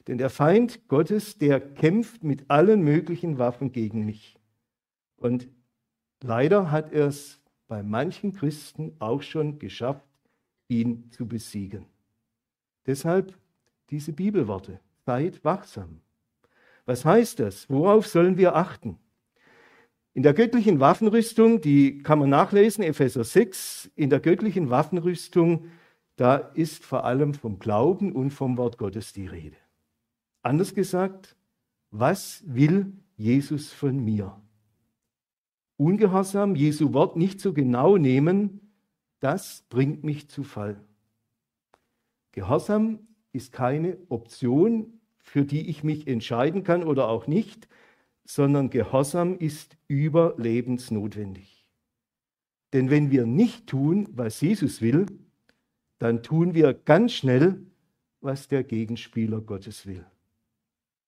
Denn 0.06 0.20
der 0.20 0.30
Feind 0.30 0.88
Gottes, 0.88 1.40
der 1.40 1.60
kämpft 1.60 2.24
mit 2.24 2.52
allen 2.52 2.84
möglichen 2.84 3.40
Waffen 3.40 3.72
gegen 3.72 4.06
mich. 4.06 4.38
Und 5.16 5.48
leider 6.22 6.70
hat 6.70 6.94
er 6.94 7.08
es 7.08 7.42
bei 7.68 7.82
manchen 7.82 8.32
Christen 8.32 8.96
auch 9.00 9.24
schon 9.24 9.58
geschafft, 9.58 10.06
ihn 10.68 11.10
zu 11.10 11.28
besiegen. 11.28 11.88
Deshalb 12.86 13.36
diese 13.90 14.14
Bibelworte. 14.14 14.80
Seid 15.04 15.44
wachsam. 15.44 16.02
Was 16.86 17.06
heißt 17.06 17.40
das? 17.40 17.68
Worauf 17.72 18.06
sollen 18.06 18.38
wir 18.38 18.56
achten? 18.56 19.00
In 20.18 20.24
der 20.24 20.34
göttlichen 20.34 20.80
Waffenrüstung, 20.80 21.62
die 21.62 22.00
kann 22.00 22.18
man 22.18 22.32
nachlesen, 22.32 22.84
Epheser 22.84 23.24
6, 23.24 23.92
in 23.96 24.10
der 24.10 24.20
göttlichen 24.20 24.72
Waffenrüstung, 24.72 25.66
da 26.16 26.38
ist 26.38 26.84
vor 26.84 27.06
allem 27.06 27.36
vom 27.36 27.60
Glauben 27.60 28.14
und 28.14 28.32
vom 28.32 28.58
Wort 28.58 28.80
Gottes 28.80 29.14
die 29.14 29.28
Rede. 29.28 29.58
Anders 30.42 30.74
gesagt, 30.74 31.36
was 31.92 32.42
will 32.48 32.94
Jesus 33.16 33.72
von 33.72 34.04
mir? 34.04 34.42
Ungehorsam, 35.76 36.56
Jesu 36.56 36.94
Wort 36.94 37.16
nicht 37.16 37.40
so 37.40 37.54
genau 37.54 37.98
nehmen, 37.98 38.72
das 39.20 39.68
bringt 39.70 40.04
mich 40.04 40.32
zu 40.32 40.42
Fall. 40.42 40.82
Gehorsam 42.32 43.02
ist 43.34 43.52
keine 43.54 44.00
Option, 44.10 45.00
für 45.20 45.46
die 45.46 45.70
ich 45.70 45.84
mich 45.84 46.08
entscheiden 46.08 46.64
kann 46.64 46.84
oder 46.84 47.08
auch 47.08 47.28
nicht, 47.28 47.68
sondern 48.28 48.70
Gehorsam 48.70 49.38
ist 49.40 49.78
überlebensnotwendig. 49.88 51.66
Denn 52.74 52.90
wenn 52.90 53.10
wir 53.10 53.26
nicht 53.26 53.68
tun, 53.68 54.10
was 54.12 54.42
Jesus 54.42 54.82
will, 54.82 55.06
dann 55.98 56.22
tun 56.24 56.54
wir 56.54 56.74
ganz 56.74 57.14
schnell, 57.14 57.66
was 58.20 58.50
der 58.50 58.64
Gegenspieler 58.64 59.40
Gottes 59.40 59.88
will. 59.88 60.06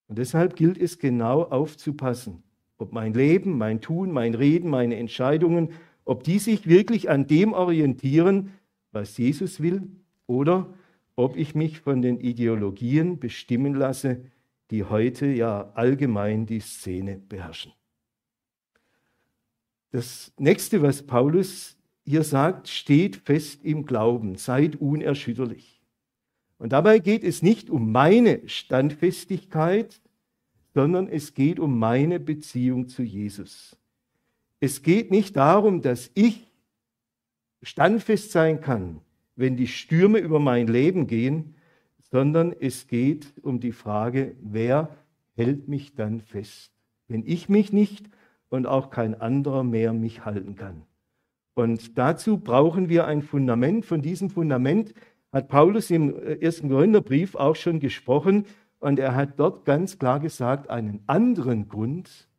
Und 0.08 0.18
deshalb 0.18 0.56
gilt 0.56 0.78
es 0.78 0.98
genau 0.98 1.44
aufzupassen, 1.44 2.42
ob 2.78 2.94
mein 2.94 3.14
Leben, 3.14 3.58
mein 3.58 3.82
Tun, 3.82 4.12
mein 4.12 4.34
Reden, 4.34 4.70
meine 4.70 4.96
Entscheidungen, 4.96 5.74
ob 6.06 6.24
die 6.24 6.40
sich 6.40 6.68
wirklich 6.68 7.10
an 7.10 7.28
dem 7.28 7.52
orientieren, 7.52 8.54
was 8.94 9.18
Jesus 9.18 9.60
will, 9.60 9.92
oder 10.26 10.74
ob 11.18 11.36
ich 11.36 11.54
mich 11.54 11.82
von 11.82 12.02
den 12.02 12.22
Ideologien 12.22 13.20
bestimmen 13.20 13.76
lasse, 13.76 14.22
die 14.72 14.84
heute 14.84 15.26
ja 15.28 15.72
allgemein 15.74 16.46
die 16.46 16.60
Szene 16.60 17.18
beherrschen. 17.18 17.74
Das 19.92 20.32
nächste, 20.38 20.82
was 20.82 21.06
Paulus 21.06 21.78
hier 22.06 22.24
sagt, 22.24 22.68
steht 22.68 23.16
fest 23.16 23.64
im 23.64 23.86
Glauben, 23.86 24.36
seid 24.36 24.76
unerschütterlich. 24.76 25.82
Und 26.58 26.74
dabei 26.74 27.00
geht 27.00 27.24
es 27.24 27.42
nicht 27.42 27.70
um 27.70 27.92
meine 27.92 28.48
Standfestigkeit, 28.48 30.02
sondern 30.74 31.08
es 31.08 31.34
geht 31.34 31.60
um 31.60 31.80
meine 31.80 32.20
Beziehung 32.20 32.88
zu 32.88 33.02
Jesus. 33.02 33.78
Es 34.60 34.84
geht 34.84 35.10
nicht 35.10 35.36
darum, 35.36 35.82
dass 35.82 36.12
ich 36.14 36.52
standfest 37.64 38.32
sein 38.32 38.62
kann, 38.62 39.02
wenn 39.36 39.56
die 39.56 39.68
Stürme 39.68 40.20
über 40.20 40.40
mein 40.40 40.68
Leben 40.68 41.08
gehen, 41.08 41.56
sondern 42.12 42.54
es 42.60 42.88
geht 42.88 43.34
um 43.42 43.60
die 43.60 43.72
Frage, 43.72 44.36
wer 44.42 44.90
hält 45.36 45.68
mich 45.68 45.96
dann 45.96 46.22
fest, 46.22 46.72
wenn 47.08 47.24
ich 47.26 47.50
mich 47.50 47.72
nicht 47.72 48.10
und 48.50 48.66
auch 48.66 48.90
kein 48.90 49.20
anderer 49.20 49.64
mehr 49.64 49.94
mich 49.94 50.26
halten 50.26 50.56
kann. 50.56 50.84
Und 51.54 51.98
dazu 51.98 52.38
brauchen 52.38 52.90
wir 52.90 53.06
ein 53.06 53.22
Fundament. 53.22 53.86
Von 53.86 54.02
diesem 54.02 54.30
Fundament 54.30 54.94
hat 55.32 55.50
Paulus 55.50 55.92
im 55.92 56.16
äh, 56.16 56.36
ersten 56.36 56.70
Korintherbrief 56.70 57.36
auch 57.36 57.56
schon 57.56 57.80
gesprochen. 57.80 58.46
Und 58.80 58.98
er 58.98 59.14
hat 59.14 59.40
dort 59.40 59.66
ganz 59.66 60.00
klar 60.00 60.20
gesagt, 60.20 60.70
einen 60.70 61.02
anderen 61.06 61.68
Grund 61.68 62.30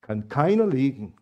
kann 0.00 0.28
keiner 0.28 0.66
legen, 0.66 1.14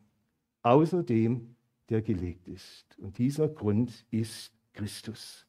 außer 0.63 1.03
dem, 1.03 1.57
der 1.89 2.01
gelegt 2.01 2.49
ist. 2.49 2.97
Und 2.99 3.19
dieser 3.19 3.49
Grund 3.49 4.05
ist 4.11 4.53
Christus. 4.73 5.47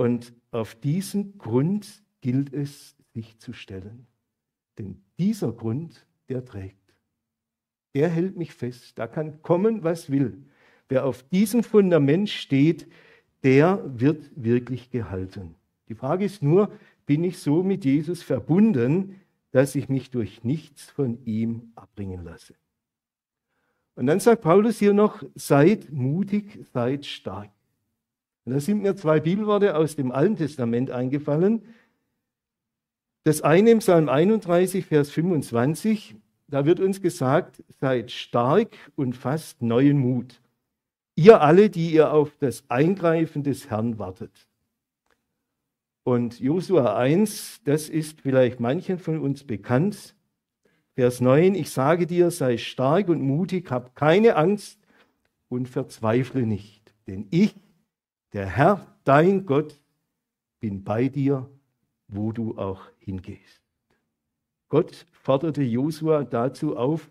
Und 0.00 0.32
auf 0.50 0.76
diesen 0.76 1.36
Grund 1.36 2.02
gilt 2.22 2.54
es, 2.54 2.96
sich 3.12 3.38
zu 3.38 3.52
stellen. 3.52 4.06
Denn 4.78 5.02
dieser 5.18 5.52
Grund, 5.52 6.06
der 6.30 6.42
trägt. 6.42 6.94
Er 7.92 8.08
hält 8.08 8.34
mich 8.34 8.54
fest. 8.54 8.98
Da 8.98 9.06
kann 9.06 9.42
kommen, 9.42 9.84
was 9.84 10.08
will. 10.08 10.42
Wer 10.88 11.04
auf 11.04 11.22
diesem 11.24 11.62
Fundament 11.62 12.30
steht, 12.30 12.86
der 13.42 13.84
wird 13.84 14.30
wirklich 14.36 14.88
gehalten. 14.88 15.54
Die 15.90 15.94
Frage 15.94 16.24
ist 16.24 16.42
nur, 16.42 16.72
bin 17.04 17.22
ich 17.22 17.36
so 17.36 17.62
mit 17.62 17.84
Jesus 17.84 18.22
verbunden, 18.22 19.20
dass 19.50 19.74
ich 19.74 19.90
mich 19.90 20.10
durch 20.10 20.44
nichts 20.44 20.88
von 20.88 21.22
ihm 21.26 21.72
abbringen 21.74 22.24
lasse? 22.24 22.54
Und 23.96 24.06
dann 24.06 24.18
sagt 24.18 24.40
Paulus 24.40 24.78
hier 24.78 24.94
noch, 24.94 25.22
seid 25.34 25.92
mutig, 25.92 26.64
seid 26.72 27.04
stark. 27.04 27.50
Und 28.44 28.52
da 28.54 28.60
sind 28.60 28.82
mir 28.82 28.96
zwei 28.96 29.20
Bibelworte 29.20 29.76
aus 29.76 29.96
dem 29.96 30.12
Alten 30.12 30.36
Testament 30.36 30.90
eingefallen. 30.90 31.62
Das 33.24 33.42
eine 33.42 33.70
im 33.70 33.78
Psalm 33.80 34.08
31, 34.08 34.86
Vers 34.86 35.10
25, 35.10 36.16
da 36.48 36.64
wird 36.64 36.80
uns 36.80 37.02
gesagt, 37.02 37.62
seid 37.80 38.10
stark 38.10 38.76
und 38.96 39.14
fasst 39.14 39.62
neuen 39.62 39.98
Mut. 39.98 40.40
Ihr 41.16 41.40
alle, 41.42 41.68
die 41.68 41.90
ihr 41.90 42.12
auf 42.12 42.36
das 42.38 42.64
Eingreifen 42.68 43.42
des 43.42 43.68
Herrn 43.68 43.98
wartet. 43.98 44.48
Und 46.02 46.40
Josua 46.40 46.96
1, 46.96 47.60
das 47.64 47.88
ist 47.90 48.22
vielleicht 48.22 48.58
manchen 48.58 48.98
von 48.98 49.20
uns 49.20 49.44
bekannt. 49.44 50.14
Vers 50.94 51.20
9, 51.20 51.54
ich 51.54 51.70
sage 51.70 52.06
dir, 52.06 52.30
sei 52.30 52.56
stark 52.56 53.08
und 53.08 53.20
mutig, 53.20 53.70
hab 53.70 53.94
keine 53.94 54.36
Angst 54.36 54.80
und 55.48 55.68
verzweifle 55.68 56.46
nicht, 56.46 56.94
denn 57.06 57.26
ich 57.30 57.54
der 58.32 58.46
Herr, 58.46 58.86
dein 59.04 59.46
Gott, 59.46 59.80
bin 60.60 60.84
bei 60.84 61.08
dir, 61.08 61.48
wo 62.08 62.32
du 62.32 62.56
auch 62.58 62.82
hingehst. 62.98 63.60
Gott 64.68 65.06
forderte 65.12 65.62
Josua 65.62 66.24
dazu 66.24 66.76
auf, 66.76 67.10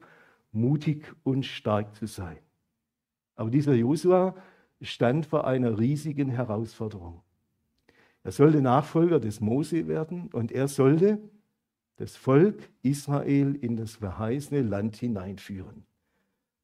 mutig 0.51 1.13
und 1.23 1.45
stark 1.45 1.95
zu 1.95 2.05
sein. 2.05 2.37
Aber 3.35 3.49
dieser 3.49 3.73
Josua 3.73 4.35
stand 4.81 5.25
vor 5.25 5.45
einer 5.45 5.77
riesigen 5.77 6.29
Herausforderung. 6.29 7.21
Er 8.23 8.31
sollte 8.31 8.61
Nachfolger 8.61 9.19
des 9.19 9.39
Mose 9.39 9.87
werden 9.87 10.29
und 10.33 10.51
er 10.51 10.67
sollte 10.67 11.19
das 11.97 12.15
Volk 12.15 12.69
Israel 12.81 13.55
in 13.55 13.75
das 13.75 13.95
verheißene 13.95 14.61
Land 14.61 14.95
hineinführen. 14.95 15.85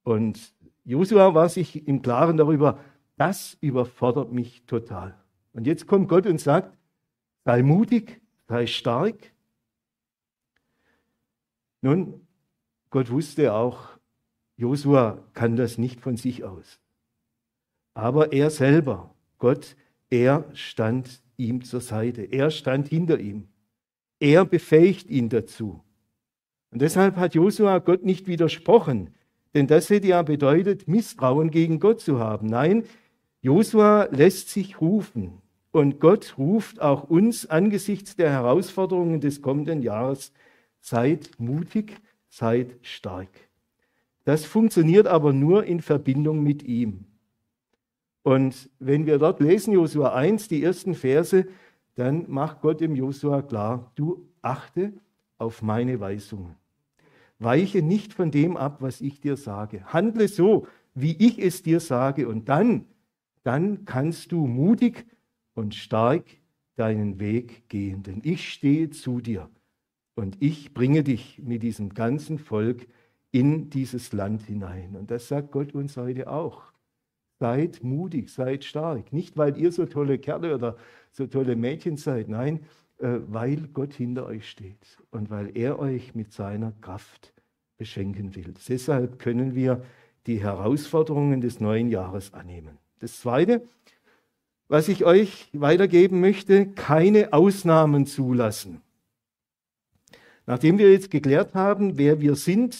Und 0.03 0.53
Josua 0.85 1.33
war 1.33 1.49
sich 1.49 1.87
im 1.87 2.01
Klaren 2.01 2.37
darüber, 2.37 2.79
das 3.17 3.57
überfordert 3.61 4.31
mich 4.31 4.65
total. 4.65 5.17
Und 5.53 5.67
jetzt 5.67 5.87
kommt 5.87 6.09
Gott 6.09 6.25
und 6.25 6.39
sagt, 6.39 6.77
sei 7.45 7.63
mutig, 7.63 8.21
sei 8.47 8.67
stark. 8.67 9.31
Nun, 11.81 12.25
Gott 12.89 13.09
wusste 13.09 13.53
auch, 13.53 13.89
Josua 14.57 15.23
kann 15.33 15.55
das 15.55 15.77
nicht 15.77 16.01
von 16.01 16.17
sich 16.17 16.43
aus. 16.43 16.79
Aber 17.93 18.33
er 18.33 18.49
selber, 18.49 19.13
Gott, 19.37 19.75
er 20.09 20.45
stand 20.53 21.21
ihm 21.37 21.63
zur 21.63 21.81
Seite. 21.81 22.23
Er 22.23 22.51
stand 22.51 22.87
hinter 22.87 23.19
ihm. 23.19 23.47
Er 24.19 24.45
befähigt 24.45 25.09
ihn 25.09 25.29
dazu. 25.29 25.83
Und 26.71 26.81
deshalb 26.81 27.15
hat 27.15 27.35
Josua 27.35 27.79
Gott 27.79 28.03
nicht 28.03 28.27
widersprochen, 28.27 29.13
denn 29.53 29.67
das 29.67 29.89
hätte 29.89 30.07
ja 30.07 30.21
bedeutet, 30.21 30.87
Misstrauen 30.87 31.49
gegen 31.49 31.79
Gott 31.79 32.01
zu 32.01 32.19
haben. 32.19 32.47
Nein, 32.47 32.83
Josua 33.45 34.07
lässt 34.09 34.49
sich 34.49 34.81
rufen 34.81 35.39
und 35.71 35.99
Gott 35.99 36.33
ruft 36.39 36.81
auch 36.81 37.03
uns 37.03 37.45
angesichts 37.45 38.15
der 38.15 38.31
Herausforderungen 38.31 39.21
des 39.21 39.43
kommenden 39.43 39.83
Jahres, 39.83 40.33
seid 40.79 41.29
mutig, 41.37 42.01
seid 42.27 42.75
stark. 42.81 43.29
Das 44.23 44.45
funktioniert 44.45 45.05
aber 45.05 45.31
nur 45.31 45.63
in 45.63 45.81
Verbindung 45.81 46.41
mit 46.41 46.63
ihm. 46.63 47.05
Und 48.23 48.67
wenn 48.79 49.05
wir 49.05 49.19
dort 49.19 49.39
lesen, 49.41 49.73
Josua 49.73 50.15
1, 50.15 50.47
die 50.47 50.63
ersten 50.63 50.95
Verse, 50.95 51.45
dann 51.93 52.25
macht 52.27 52.61
Gott 52.61 52.81
dem 52.81 52.95
Josua 52.95 53.43
klar, 53.43 53.91
du 53.93 54.27
achte 54.41 54.91
auf 55.37 55.61
meine 55.61 55.99
Weisungen. 55.99 56.55
Weiche 57.37 57.83
nicht 57.83 58.11
von 58.11 58.31
dem 58.31 58.57
ab, 58.57 58.77
was 58.79 59.01
ich 59.01 59.19
dir 59.19 59.37
sage. 59.37 59.85
Handle 59.93 60.29
so, 60.29 60.65
wie 60.95 61.15
ich 61.15 61.37
es 61.37 61.61
dir 61.61 61.79
sage. 61.79 62.27
Und 62.27 62.49
dann 62.49 62.87
dann 63.45 63.85
kannst 63.85 64.31
du 64.31 64.47
mutig 64.47 65.05
und 65.53 65.75
stark 65.75 66.25
deinen 66.75 67.19
Weg 67.19 67.69
gehen, 67.69 68.03
denn 68.03 68.21
ich 68.23 68.51
stehe 68.51 68.89
zu 68.89 69.21
dir 69.21 69.49
und 70.15 70.41
ich 70.41 70.73
bringe 70.73 71.03
dich 71.03 71.41
mit 71.43 71.61
diesem 71.61 71.93
ganzen 71.93 72.39
Volk 72.39 72.87
in 73.31 73.69
dieses 73.69 74.13
Land 74.13 74.43
hinein. 74.43 74.95
Und 74.95 75.11
das 75.11 75.27
sagt 75.27 75.51
Gott 75.51 75.75
uns 75.75 75.95
heute 75.95 76.29
auch. 76.29 76.63
Seid 77.39 77.83
mutig, 77.83 78.29
seid 78.29 78.63
stark. 78.63 79.13
Nicht, 79.13 79.37
weil 79.37 79.57
ihr 79.57 79.71
so 79.71 79.85
tolle 79.85 80.17
Kerle 80.17 80.55
oder 80.55 80.77
so 81.11 81.27
tolle 81.27 81.55
Mädchen 81.55 81.97
seid, 81.97 82.29
nein, 82.29 82.61
äh, 82.97 83.19
weil 83.27 83.67
Gott 83.73 83.93
hinter 83.93 84.25
euch 84.25 84.49
steht 84.49 84.97
und 85.11 85.29
weil 85.29 85.55
er 85.55 85.79
euch 85.79 86.15
mit 86.15 86.31
seiner 86.31 86.71
Kraft 86.81 87.33
beschenken 87.77 88.35
will. 88.35 88.53
Deshalb 88.67 89.19
können 89.19 89.53
wir 89.53 89.83
die 90.27 90.41
Herausforderungen 90.41 91.41
des 91.41 91.59
neuen 91.59 91.89
Jahres 91.89 92.33
annehmen. 92.33 92.79
Das 92.99 93.19
Zweite, 93.19 93.67
was 94.67 94.87
ich 94.87 95.05
euch 95.05 95.49
weitergeben 95.53 96.19
möchte, 96.21 96.67
keine 96.67 97.33
Ausnahmen 97.33 98.05
zulassen. 98.05 98.81
Nachdem 100.45 100.77
wir 100.77 100.91
jetzt 100.91 101.11
geklärt 101.11 101.53
haben, 101.53 101.97
wer 101.97 102.21
wir 102.21 102.35
sind, 102.35 102.77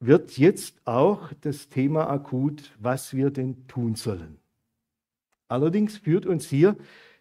wird 0.00 0.36
jetzt 0.36 0.76
auch 0.84 1.32
das 1.40 1.68
Thema 1.68 2.10
akut, 2.10 2.72
was 2.78 3.14
wir 3.14 3.30
denn 3.30 3.66
tun 3.68 3.94
sollen. 3.94 4.38
Allerdings 5.48 5.98
führt 5.98 6.26
uns 6.26 6.48
hier 6.48 6.76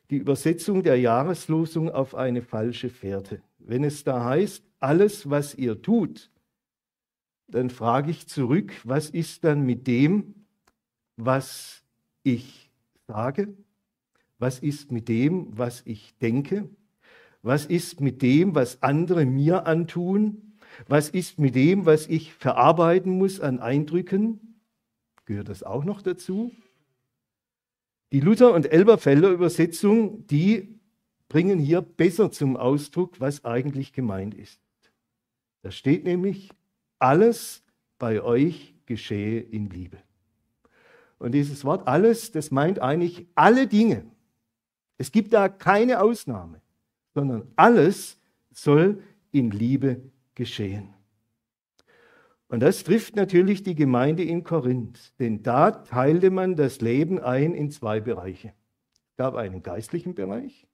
die 0.09 0.17
Übersetzung 0.17 0.83
der 0.83 0.99
Jahreslosung 0.99 1.89
auf 1.89 2.15
eine 2.15 2.41
falsche 2.41 2.89
Fährte. 2.89 3.41
Wenn 3.59 3.83
es 3.83 4.03
da 4.03 4.25
heißt, 4.25 4.63
alles, 4.79 5.29
was 5.29 5.55
ihr 5.55 5.81
tut, 5.81 6.29
dann 7.47 7.69
frage 7.69 8.11
ich 8.11 8.27
zurück, 8.27 8.73
was 8.83 9.09
ist 9.09 9.43
dann 9.43 9.65
mit 9.65 9.87
dem, 9.87 10.42
was 11.25 11.83
ich 12.23 12.69
sage? 13.07 13.53
Was 14.39 14.59
ist 14.59 14.91
mit 14.91 15.07
dem, 15.07 15.57
was 15.57 15.81
ich 15.85 16.17
denke? 16.17 16.69
Was 17.41 17.65
ist 17.65 18.01
mit 18.01 18.21
dem, 18.21 18.55
was 18.55 18.81
andere 18.81 19.25
mir 19.25 19.67
antun? 19.67 20.53
Was 20.87 21.09
ist 21.09 21.39
mit 21.39 21.55
dem, 21.55 21.85
was 21.85 22.07
ich 22.07 22.33
verarbeiten 22.33 23.17
muss 23.17 23.39
an 23.39 23.59
Eindrücken? 23.59 24.59
Gehört 25.25 25.49
das 25.49 25.63
auch 25.63 25.83
noch 25.83 26.01
dazu? 26.01 26.51
Die 28.11 28.19
Luther- 28.19 28.53
und 28.53 28.71
Elberfelder 28.71 29.29
Übersetzung, 29.29 30.27
die 30.27 30.79
bringen 31.29 31.59
hier 31.59 31.81
besser 31.81 32.31
zum 32.31 32.57
Ausdruck, 32.57 33.19
was 33.19 33.43
eigentlich 33.43 33.93
gemeint 33.93 34.35
ist. 34.35 34.59
Da 35.61 35.71
steht 35.71 36.03
nämlich, 36.03 36.51
alles 36.99 37.63
bei 37.97 38.21
euch 38.21 38.75
geschehe 38.85 39.39
in 39.39 39.69
Liebe. 39.69 39.97
Und 41.23 41.31
dieses 41.31 41.63
Wort 41.63 41.87
alles, 41.87 42.33
das 42.33 42.51
meint 42.51 42.79
eigentlich 42.79 43.27
alle 43.33 43.65
Dinge. 43.65 44.03
Es 44.97 45.09
gibt 45.09 45.31
da 45.31 45.47
keine 45.47 46.01
Ausnahme, 46.01 46.59
sondern 47.13 47.47
alles 47.55 48.17
soll 48.51 49.01
in 49.31 49.49
Liebe 49.49 50.01
geschehen. 50.35 50.93
Und 52.49 52.59
das 52.59 52.83
trifft 52.83 53.15
natürlich 53.15 53.63
die 53.63 53.73
Gemeinde 53.73 54.21
in 54.21 54.43
Korinth, 54.43 55.13
denn 55.17 55.43
da 55.43 55.71
teilte 55.71 56.29
man 56.29 56.57
das 56.57 56.81
Leben 56.81 57.19
ein 57.19 57.53
in 57.53 57.71
zwei 57.71 58.01
Bereiche. 58.01 58.49
Es 59.11 59.15
gab 59.15 59.35
einen 59.35 59.63
geistlichen 59.63 60.15
Bereich 60.15 60.67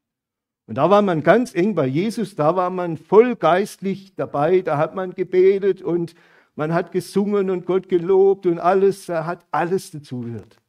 und 0.65 0.79
da 0.79 0.89
war 0.89 1.03
man 1.03 1.22
ganz 1.22 1.53
eng 1.53 1.75
bei 1.75 1.86
Jesus, 1.86 2.36
da 2.36 2.56
war 2.56 2.72
man 2.72 2.98
voll 2.98 3.36
geistlich 3.36 4.15
dabei, 4.15 4.62
da 4.62 4.79
hat 4.79 4.96
man 4.96 5.13
gebetet 5.13 5.84
und 5.84 6.15
man 6.60 6.74
hat 6.74 6.92
gesungen 6.92 7.50
und 7.50 7.66
Gott 7.66 7.88
gelobt 7.88 8.46
und 8.46 8.60
alles, 8.60 9.08
er 9.08 9.25
hat 9.25 9.46
alles 9.50 9.92
dazugehört. 9.92 10.60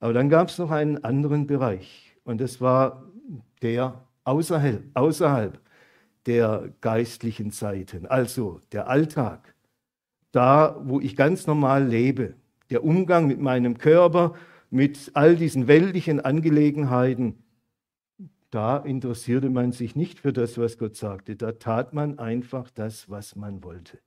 Aber 0.00 0.14
dann 0.14 0.30
gab 0.30 0.48
es 0.48 0.56
noch 0.56 0.70
einen 0.70 1.04
anderen 1.04 1.46
Bereich 1.46 2.16
und 2.24 2.40
das 2.40 2.58
war 2.58 3.04
der 3.60 4.02
außerhalb, 4.24 4.82
außerhalb 4.94 5.60
der 6.24 6.70
geistlichen 6.80 7.50
Zeiten, 7.50 8.06
also 8.06 8.62
der 8.72 8.88
Alltag, 8.88 9.54
da, 10.32 10.80
wo 10.82 11.00
ich 11.00 11.16
ganz 11.16 11.46
normal 11.46 11.86
lebe, 11.86 12.32
der 12.70 12.82
Umgang 12.82 13.26
mit 13.26 13.40
meinem 13.40 13.76
Körper, 13.76 14.36
mit 14.70 15.10
all 15.12 15.36
diesen 15.36 15.68
weltlichen 15.68 16.20
Angelegenheiten, 16.20 17.44
da 18.50 18.78
interessierte 18.78 19.50
man 19.50 19.72
sich 19.72 19.96
nicht 19.96 20.18
für 20.18 20.32
das, 20.32 20.56
was 20.56 20.78
Gott 20.78 20.96
sagte. 20.96 21.36
Da 21.36 21.52
tat 21.52 21.92
man 21.92 22.18
einfach 22.18 22.70
das, 22.70 23.10
was 23.10 23.36
man 23.36 23.62
wollte. 23.62 23.98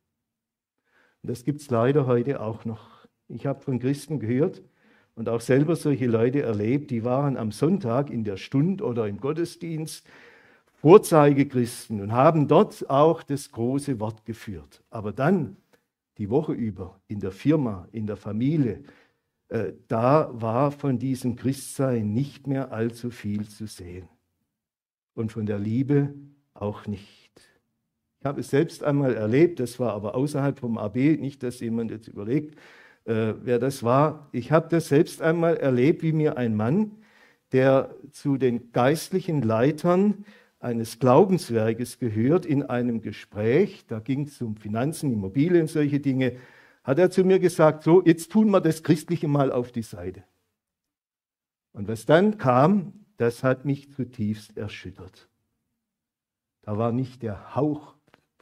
Das 1.27 1.43
gibt 1.43 1.59
es 1.59 1.69
leider 1.69 2.07
heute 2.07 2.39
auch 2.39 2.63
noch. 2.63 3.05
Ich 3.27 3.45
habe 3.45 3.59
von 3.59 3.79
Christen 3.79 4.19
gehört 4.19 4.63
und 5.13 5.27
auch 5.27 5.41
selber 5.41 5.75
solche 5.75 6.07
Leute 6.07 6.41
erlebt, 6.41 6.89
die 6.89 7.03
waren 7.03 7.35
am 7.35 7.51
Sonntag 7.51 8.09
in 8.09 8.23
der 8.23 8.37
Stund 8.37 8.81
oder 8.81 9.07
im 9.07 9.19
Gottesdienst 9.19 10.07
Vorzeigechristen 10.79 11.99
und 11.99 12.13
haben 12.13 12.47
dort 12.47 12.89
auch 12.89 13.23
das 13.23 13.51
große 13.51 13.99
Wort 13.99 14.25
geführt. 14.25 14.83
Aber 14.89 15.11
dann, 15.11 15.57
die 16.17 16.29
Woche 16.29 16.53
über, 16.53 17.01
in 17.07 17.19
der 17.19 17.31
Firma, 17.31 17.89
in 17.91 18.07
der 18.07 18.15
Familie, 18.15 18.83
äh, 19.49 19.73
da 19.89 20.29
war 20.31 20.71
von 20.71 20.97
diesem 20.97 21.35
Christsein 21.35 22.13
nicht 22.13 22.47
mehr 22.47 22.71
allzu 22.71 23.09
viel 23.11 23.49
zu 23.49 23.67
sehen. 23.67 24.07
Und 25.13 25.33
von 25.33 25.45
der 25.45 25.59
Liebe 25.59 26.13
auch 26.53 26.87
nicht. 26.87 27.26
Habe 28.27 28.41
es 28.41 28.49
selbst 28.49 28.83
einmal 28.83 29.15
erlebt, 29.15 29.59
das 29.59 29.79
war 29.79 29.93
aber 29.93 30.15
außerhalb 30.15 30.59
vom 30.59 30.77
AB, 30.77 31.17
nicht, 31.17 31.43
dass 31.43 31.61
jemand 31.61 31.91
jetzt 31.91 32.07
überlegt, 32.07 32.59
äh, 33.05 33.33
wer 33.41 33.57
das 33.57 33.83
war. 33.83 34.27
Ich 34.33 34.51
habe 34.51 34.67
das 34.69 34.89
selbst 34.89 35.21
einmal 35.21 35.55
erlebt, 35.55 36.03
wie 36.03 36.11
mir 36.11 36.37
ein 36.37 36.55
Mann, 36.55 36.91
der 37.53 37.95
zu 38.11 38.37
den 38.37 38.73
geistlichen 38.73 39.41
Leitern 39.41 40.25
eines 40.59 40.99
Glaubenswerkes 40.99 41.99
gehört 41.99 42.45
in 42.45 42.63
einem 42.63 43.01
Gespräch, 43.01 43.85
da 43.87 43.99
ging 43.99 44.23
es 44.23 44.41
um 44.41 44.57
Finanzen, 44.57 45.13
Immobilien, 45.13 45.67
solche 45.67 45.99
Dinge, 46.01 46.35
hat 46.83 46.99
er 46.99 47.09
zu 47.09 47.23
mir 47.23 47.39
gesagt, 47.39 47.83
so, 47.83 48.03
jetzt 48.03 48.31
tun 48.31 48.49
wir 48.49 48.59
das 48.59 48.83
Christliche 48.83 49.27
mal 49.27 49.51
auf 49.51 49.71
die 49.71 49.83
Seite. 49.83 50.23
Und 51.71 51.87
was 51.87 52.05
dann 52.05 52.37
kam, 52.37 53.05
das 53.17 53.43
hat 53.43 53.65
mich 53.65 53.91
zutiefst 53.91 54.57
erschüttert. 54.57 55.29
Da 56.63 56.77
war 56.77 56.91
nicht 56.91 57.23
der 57.23 57.55
Hauch 57.55 57.96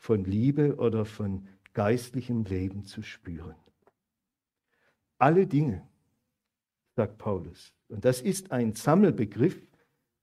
von 0.06 0.24
Liebe 0.24 0.76
oder 0.76 1.04
von 1.04 1.48
geistlichem 1.74 2.44
Leben 2.44 2.86
zu 2.86 3.02
spüren. 3.02 3.56
Alle 5.18 5.48
Dinge, 5.48 5.82
sagt 6.96 7.18
Paulus, 7.18 7.74
und 7.90 8.06
das 8.06 8.22
ist 8.22 8.52
ein 8.52 8.74
Sammelbegriff, 8.74 9.60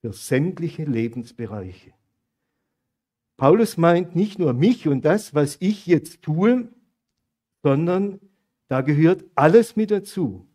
für 0.00 0.12
sämtliche 0.12 0.84
Lebensbereiche. 0.84 1.92
Paulus 3.36 3.76
meint 3.76 4.14
nicht 4.14 4.38
nur 4.38 4.52
mich 4.52 4.86
und 4.86 5.04
das, 5.04 5.34
was 5.34 5.56
ich 5.58 5.86
jetzt 5.86 6.22
tue, 6.22 6.68
sondern 7.64 8.20
da 8.68 8.82
gehört 8.82 9.24
alles 9.34 9.74
mit 9.74 9.90
dazu. 9.90 10.46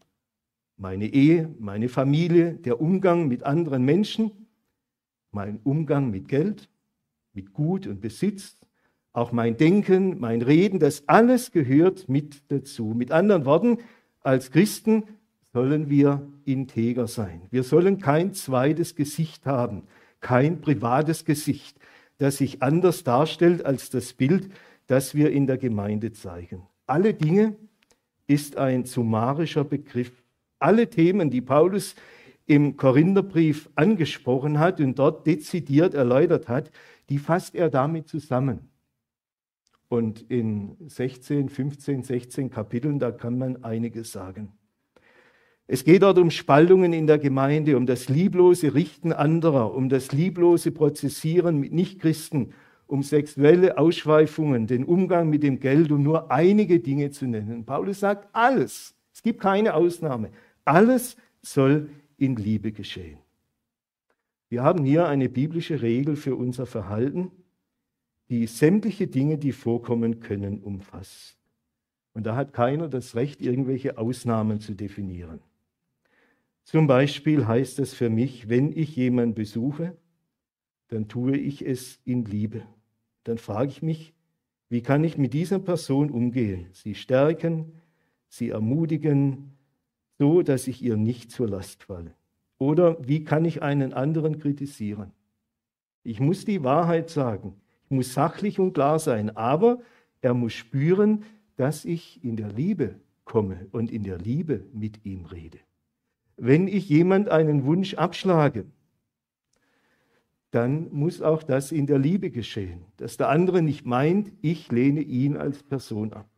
Meine 0.78 1.08
Ehe, 1.08 1.54
meine 1.60 1.90
Familie, 1.90 2.54
der 2.54 2.80
Umgang 2.80 3.28
mit 3.28 3.44
anderen 3.44 3.84
Menschen, 3.84 4.48
mein 5.32 5.60
Umgang 5.64 6.12
mit 6.12 6.30
Geld, 6.30 6.70
mit 7.34 7.52
Gut 7.52 7.88
und 7.88 8.00
Besitz, 8.00 8.58
auch 9.18 9.32
mein 9.32 9.58
Denken, 9.58 10.20
mein 10.20 10.44
Reden, 10.44 10.80
das 10.80 11.08
alles 11.08 11.52
gehört 11.52 12.08
mit 12.08 12.44
dazu. 12.50 12.94
Mit 12.96 13.12
anderen 13.12 13.46
Worten, 13.46 13.80
als 14.22 14.52
Christen 14.52 15.06
sollen 15.54 15.90
wir 15.90 16.28
integer 16.46 17.08
sein. 17.08 17.42
Wir 17.50 17.64
sollen 17.64 18.00
kein 18.00 18.34
zweites 18.34 18.96
Gesicht 18.96 19.48
haben, 19.48 19.88
kein 20.20 20.62
privates 20.62 21.26
Gesicht, 21.26 21.80
das 22.20 22.38
sich 22.38 22.62
anders 22.62 23.04
darstellt 23.04 23.66
als 23.66 23.90
das 23.90 24.14
Bild, 24.14 24.52
das 24.86 25.16
wir 25.16 25.32
in 25.32 25.48
der 25.48 25.58
Gemeinde 25.58 26.14
zeigen. 26.14 26.62
Alle 26.86 27.16
Dinge 27.16 27.56
ist 28.28 28.58
ein 28.58 28.86
summarischer 28.86 29.64
Begriff. 29.64 30.12
Alle 30.60 30.92
Themen, 30.92 31.32
die 31.32 31.42
Paulus 31.42 31.96
im 32.46 32.78
Korintherbrief 32.78 33.68
angesprochen 33.74 34.60
hat 34.60 34.80
und 34.80 35.00
dort 35.00 35.26
dezidiert 35.26 35.96
erläutert 35.96 36.48
hat, 36.48 36.70
die 37.10 37.18
fasst 37.18 37.56
er 37.56 37.72
damit 37.72 38.08
zusammen. 38.08 38.70
Und 39.90 40.22
in 40.30 40.76
16, 40.88 41.50
15, 41.50 42.04
16 42.04 42.50
Kapiteln, 42.50 43.00
da 43.00 43.12
kann 43.12 43.38
man 43.38 43.64
einiges 43.64 44.12
sagen. 44.12 44.52
Es 45.70 45.84
geht 45.84 46.02
dort 46.02 46.18
um 46.18 46.32
Spaltungen 46.32 46.94
in 46.94 47.08
der 47.08 47.20
Gemeinde, 47.20 47.76
um 47.76 47.86
das 47.86 48.08
lieblose 48.08 48.74
Richten 48.74 49.12
anderer, 49.12 49.74
um 49.74 49.90
das 49.90 50.14
lieblose 50.14 50.72
Prozessieren 50.72 51.60
mit 51.60 51.74
Nichtchristen, 51.74 52.54
um 52.86 53.04
sexuelle 53.04 53.78
Ausschweifungen, 53.78 54.66
den 54.66 54.86
Umgang 54.86 55.30
mit 55.30 55.44
dem 55.44 55.60
Geld, 55.60 55.92
um 55.92 56.04
nur 56.04 56.32
einige 56.32 56.80
Dinge 56.80 57.12
zu 57.12 57.28
nennen. 57.28 57.66
Paulus 57.66 58.00
sagt 58.00 58.30
alles. 58.34 58.96
Es 59.14 59.22
gibt 59.22 59.42
keine 59.42 59.74
Ausnahme. 59.74 60.30
Alles 60.64 61.18
soll 61.42 61.90
in 62.18 62.38
Liebe 62.38 62.72
geschehen. 62.72 63.20
Wir 64.50 64.64
haben 64.64 64.86
hier 64.86 65.08
eine 65.08 65.28
biblische 65.28 65.82
Regel 65.82 66.16
für 66.16 66.36
unser 66.36 66.66
Verhalten, 66.66 67.32
die 68.30 68.48
sämtliche 68.48 69.08
Dinge, 69.08 69.38
die 69.38 69.52
vorkommen 69.52 70.20
können, 70.20 70.60
umfasst. 70.60 71.38
Und 72.14 72.26
da 72.26 72.36
hat 72.36 72.54
keiner 72.54 72.90
das 72.90 73.16
Recht, 73.16 73.42
irgendwelche 73.42 73.98
Ausnahmen 73.98 74.60
zu 74.60 74.74
definieren. 74.74 75.40
Zum 76.64 76.88
Beispiel 76.88 77.48
heißt 77.48 77.80
es 77.80 77.94
für 77.94 78.10
mich, 78.10 78.50
wenn 78.50 78.72
ich 78.72 78.96
jemanden 78.96 79.36
besuche, 79.36 79.96
dann 80.90 81.08
tue 81.08 81.38
ich 81.38 81.66
es 81.66 82.00
in 82.04 82.26
Liebe. 82.26 82.64
Dann 83.24 83.38
frage 83.38 83.70
ich 83.70 83.82
mich, 83.82 84.14
wie 84.70 84.82
kann 84.82 85.04
ich 85.04 85.18
mit 85.18 85.34
dieser 85.34 85.60
Person 85.60 86.10
umgehen? 86.10 86.68
Sie 86.74 86.96
stärken, 86.96 87.72
sie 88.28 88.50
ermutigen, 88.50 89.58
so 90.18 90.42
dass 90.42 90.68
ich 90.68 90.82
ihr 90.82 90.98
nicht 90.98 91.32
zur 91.32 91.48
Last 91.48 91.84
falle. 91.84 92.16
Oder 92.58 92.98
wie 93.08 93.24
kann 93.24 93.46
ich 93.46 93.62
einen 93.62 93.94
anderen 93.94 94.40
kritisieren? 94.40 95.12
Ich 96.04 96.20
muss 96.20 96.44
die 96.44 96.64
Wahrheit 96.64 97.10
sagen. 97.10 97.56
Muss 97.90 98.14
sachlich 98.14 98.60
und 98.60 98.74
klar 98.74 99.00
sein. 99.00 99.36
Aber 99.36 99.80
er 100.22 100.34
muss 100.34 100.54
spüren, 100.54 101.24
dass 101.56 101.86
ich 101.86 102.24
in 102.24 102.36
der 102.36 102.52
Liebe 102.52 102.96
komme 103.26 103.68
und 103.72 103.92
in 103.92 104.04
der 104.04 104.18
Liebe 104.18 104.66
mit 104.74 105.06
ihm 105.06 105.26
rede. 105.26 105.60
Wenn 106.38 106.68
ich 106.68 106.88
jemand 106.90 107.30
einen 107.30 107.66
Wunsch 107.66 107.96
abschlage, 107.96 108.66
dann 110.52 110.92
muss 110.92 111.22
auch 111.22 111.44
das 111.44 111.72
in 111.72 111.88
der 111.88 112.00
Liebe 112.00 112.32
geschehen, 112.32 112.86
dass 112.98 113.18
der 113.18 113.30
andere 113.30 113.62
nicht 113.62 113.86
meint, 113.86 114.32
ich 114.42 114.72
lehne 114.72 115.02
ihn 115.02 115.36
als 115.36 115.62
Person 115.64 116.14
ab. 116.14 116.30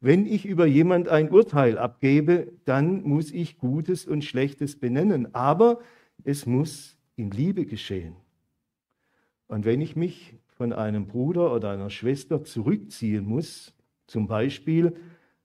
Wenn 0.00 0.24
ich 0.24 0.46
über 0.46 0.64
jemand 0.64 1.08
ein 1.08 1.30
Urteil 1.30 1.76
abgebe, 1.76 2.52
dann 2.64 3.02
muss 3.02 3.30
ich 3.30 3.58
Gutes 3.58 4.06
und 4.06 4.24
Schlechtes 4.24 4.80
benennen, 4.80 5.34
aber 5.34 5.80
es 6.24 6.46
muss 6.46 6.96
in 7.16 7.30
Liebe 7.30 7.66
geschehen. 7.66 8.16
Und 9.46 9.66
wenn 9.66 9.82
ich 9.82 9.96
mich 9.96 10.39
von 10.60 10.74
einem 10.74 11.06
Bruder 11.06 11.54
oder 11.54 11.70
einer 11.70 11.88
Schwester 11.88 12.44
zurückziehen 12.44 13.24
muss, 13.24 13.72
zum 14.06 14.26
Beispiel, 14.26 14.94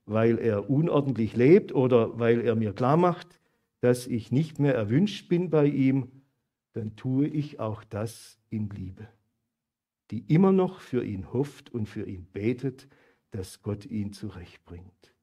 weil 0.04 0.38
er 0.38 0.68
unordentlich 0.68 1.34
lebt 1.34 1.74
oder 1.74 2.18
weil 2.18 2.42
er 2.42 2.54
mir 2.54 2.74
klar 2.74 2.98
macht, 2.98 3.40
dass 3.80 4.06
ich 4.06 4.30
nicht 4.30 4.58
mehr 4.58 4.74
erwünscht 4.74 5.30
bin 5.30 5.48
bei 5.48 5.68
ihm, 5.68 6.10
dann 6.74 6.96
tue 6.96 7.28
ich 7.28 7.60
auch 7.60 7.82
das 7.82 8.38
in 8.50 8.68
Liebe, 8.68 9.08
die 10.10 10.18
immer 10.30 10.52
noch 10.52 10.80
für 10.80 11.02
ihn 11.02 11.32
hofft 11.32 11.72
und 11.72 11.88
für 11.88 12.06
ihn 12.06 12.26
betet, 12.34 12.86
dass 13.30 13.62
Gott 13.62 13.86
ihn 13.86 14.12
zurechtbringt. 14.12 15.14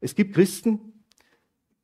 Es 0.00 0.16
gibt 0.16 0.34
Christen, 0.34 1.04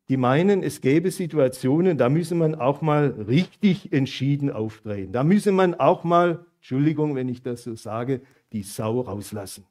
die 0.08 0.16
meinen, 0.16 0.64
es 0.64 0.80
gäbe 0.80 1.12
Situationen, 1.12 1.96
da 1.96 2.08
müsse 2.08 2.34
man 2.34 2.56
auch 2.56 2.82
mal 2.82 3.06
richtig 3.28 3.92
entschieden 3.92 4.50
auftreten. 4.50 5.12
Da 5.12 5.22
müsse 5.22 5.52
man 5.52 5.76
auch 5.76 6.02
mal, 6.02 6.44
Entschuldigung, 6.64 7.14
wenn 7.14 7.28
ich 7.28 7.42
das 7.42 7.64
so 7.64 7.76
sage, 7.76 8.22
die 8.52 8.62
Sau 8.62 9.02
rauslassen. 9.02 9.66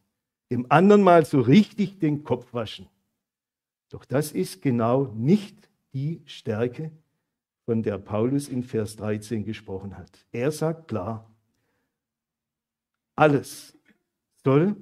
Dem 0.51 0.67
anderen 0.69 1.01
mal 1.01 1.25
so 1.25 1.41
richtig 1.41 1.97
den 1.97 2.23
Kopf 2.23 2.53
waschen. 2.53 2.87
Doch 3.89 4.05
das 4.05 4.31
ist 4.31 4.61
genau 4.61 5.05
nicht 5.15 5.71
die 5.95 6.21
Stärke, 6.25 6.91
von 7.65 7.81
der 7.81 7.97
Paulus 7.97 8.47
in 8.47 8.61
Vers 8.61 8.95
13 8.97 9.43
gesprochen 9.43 9.97
hat. 9.97 10.23
Er 10.31 10.51
sagt 10.51 10.87
klar, 10.87 11.33
alles 13.15 13.75
soll 14.43 14.75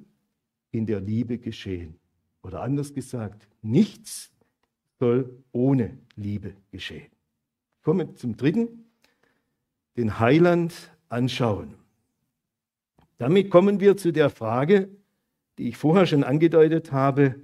in 0.72 0.86
der 0.86 1.00
Liebe 1.00 1.38
geschehen. 1.38 1.98
Oder 2.44 2.62
anders 2.62 2.94
gesagt, 2.94 3.48
nichts 3.62 4.34
soll 5.00 5.42
ohne 5.54 5.98
Liebe 6.18 6.56
geschehen. 6.72 7.10
Kommen 7.84 8.18
zum 8.18 8.36
dritten, 8.36 8.92
den 9.96 10.20
Heiland 10.20 10.74
anschauen. 11.08 11.81
Damit 13.22 13.52
kommen 13.52 13.80
wir 13.80 13.98
zu 13.98 14.12
der 14.12 14.32
Frage, 14.32 14.90
die 15.60 15.70
ich 15.70 15.78
vorher 15.78 16.08
schon 16.08 16.24
angedeutet 16.24 16.92
habe, 16.92 17.36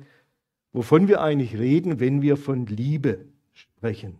wovon 0.73 1.07
wir 1.07 1.21
eigentlich 1.21 1.55
reden, 1.59 1.99
wenn 1.99 2.23
wir 2.23 2.35
von 2.35 2.65
Liebe 2.65 3.27
sprechen. 3.53 4.17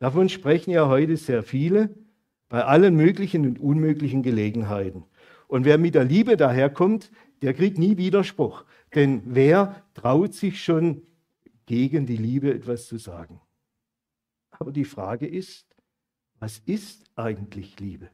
Davon 0.00 0.28
sprechen 0.28 0.70
ja 0.70 0.86
heute 0.86 1.16
sehr 1.16 1.42
viele 1.42 1.94
bei 2.50 2.62
allen 2.62 2.94
möglichen 2.94 3.46
und 3.46 3.58
unmöglichen 3.58 4.22
Gelegenheiten. 4.22 5.04
Und 5.48 5.64
wer 5.64 5.78
mit 5.78 5.94
der 5.94 6.04
Liebe 6.04 6.36
daherkommt, 6.36 7.10
der 7.40 7.54
kriegt 7.54 7.78
nie 7.78 7.96
Widerspruch. 7.96 8.66
Denn 8.94 9.22
wer 9.24 9.82
traut 9.94 10.34
sich 10.34 10.62
schon 10.62 11.00
gegen 11.64 12.04
die 12.04 12.18
Liebe 12.18 12.52
etwas 12.52 12.86
zu 12.86 12.98
sagen? 12.98 13.40
Aber 14.50 14.72
die 14.72 14.84
Frage 14.84 15.26
ist, 15.26 15.74
was 16.38 16.58
ist 16.58 17.06
eigentlich 17.16 17.80
Liebe? 17.80 18.10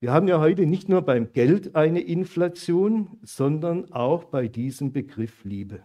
Wir 0.00 0.12
haben 0.12 0.28
ja 0.28 0.38
heute 0.38 0.64
nicht 0.64 0.88
nur 0.88 1.02
beim 1.02 1.32
Geld 1.32 1.74
eine 1.74 2.00
Inflation, 2.00 3.18
sondern 3.22 3.90
auch 3.90 4.24
bei 4.24 4.46
diesem 4.46 4.92
Begriff 4.92 5.44
Liebe. 5.44 5.80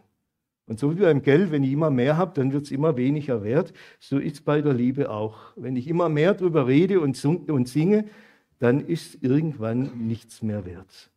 Und 0.67 0.79
so 0.79 0.95
wie 0.95 1.01
beim 1.01 1.23
Geld, 1.23 1.51
wenn 1.51 1.63
ich 1.63 1.71
immer 1.71 1.89
mehr 1.89 2.15
habe, 2.15 2.33
dann 2.35 2.53
wird 2.53 2.65
es 2.65 2.71
immer 2.71 2.95
weniger 2.95 3.43
wert. 3.43 3.73
So 3.99 4.19
ist 4.19 4.35
es 4.35 4.41
bei 4.41 4.61
der 4.61 4.73
Liebe 4.73 5.09
auch. 5.09 5.53
Wenn 5.55 5.75
ich 5.75 5.87
immer 5.87 6.09
mehr 6.09 6.35
darüber 6.35 6.67
rede 6.67 7.01
und 7.01 7.17
singe, 7.67 8.05
dann 8.59 8.79
ist 8.79 9.23
irgendwann 9.23 10.07
nichts 10.07 10.41
mehr 10.43 10.63
wert. 10.65 11.11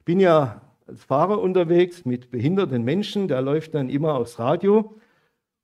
Ich 0.00 0.04
bin 0.04 0.20
ja 0.20 0.60
als 0.86 1.04
Fahrer 1.04 1.40
unterwegs 1.40 2.04
mit 2.04 2.30
behinderten 2.30 2.82
Menschen, 2.84 3.28
da 3.28 3.38
läuft 3.38 3.74
dann 3.74 3.88
immer 3.88 4.14
aufs 4.14 4.38
Radio. 4.38 4.96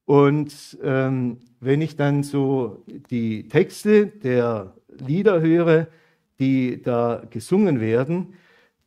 Und 0.07 0.79
ähm, 0.83 1.41
wenn 1.59 1.83
ich 1.83 1.97
dann 1.97 2.23
so 2.23 2.85
die 3.11 3.49
Texte 3.49 4.07
der 4.07 4.75
Lieder 4.99 5.41
höre, 5.41 5.89
die 6.39 6.83
da 6.83 7.23
gesungen 7.31 7.81
werden, 7.81 8.35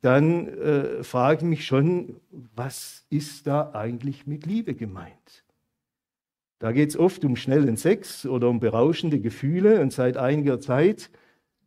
dann 0.01 0.47
äh, 0.47 1.03
frage 1.03 1.43
ich 1.43 1.49
mich 1.49 1.65
schon, 1.65 2.17
was 2.55 3.05
ist 3.09 3.47
da 3.47 3.71
eigentlich 3.73 4.27
mit 4.27 4.45
Liebe 4.45 4.73
gemeint? 4.73 5.45
Da 6.59 6.71
geht 6.71 6.89
es 6.89 6.97
oft 6.97 7.23
um 7.25 7.35
schnellen 7.35 7.77
Sex 7.77 8.25
oder 8.25 8.49
um 8.49 8.59
berauschende 8.59 9.19
Gefühle 9.19 9.81
und 9.81 9.93
seit 9.93 10.17
einiger 10.17 10.59
Zeit 10.59 11.09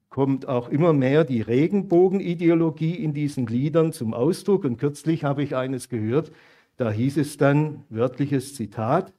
kommt 0.09 0.49
auch 0.49 0.68
immer 0.68 0.92
mehr 0.92 1.25
die 1.25 1.42
Regenbogenideologie 1.42 2.94
in 2.94 3.12
diesen 3.12 3.46
Liedern 3.46 3.92
zum 3.92 4.14
Ausdruck. 4.14 4.64
Und 4.64 4.79
kürzlich 4.79 5.25
habe 5.25 5.42
ich 5.42 5.55
eines 5.55 5.88
gehört, 5.88 6.33
da 6.77 6.90
hieß 6.90 7.18
es 7.18 7.37
dann, 7.37 7.85
wörtliches 7.90 8.55
Zitat, 8.55 9.12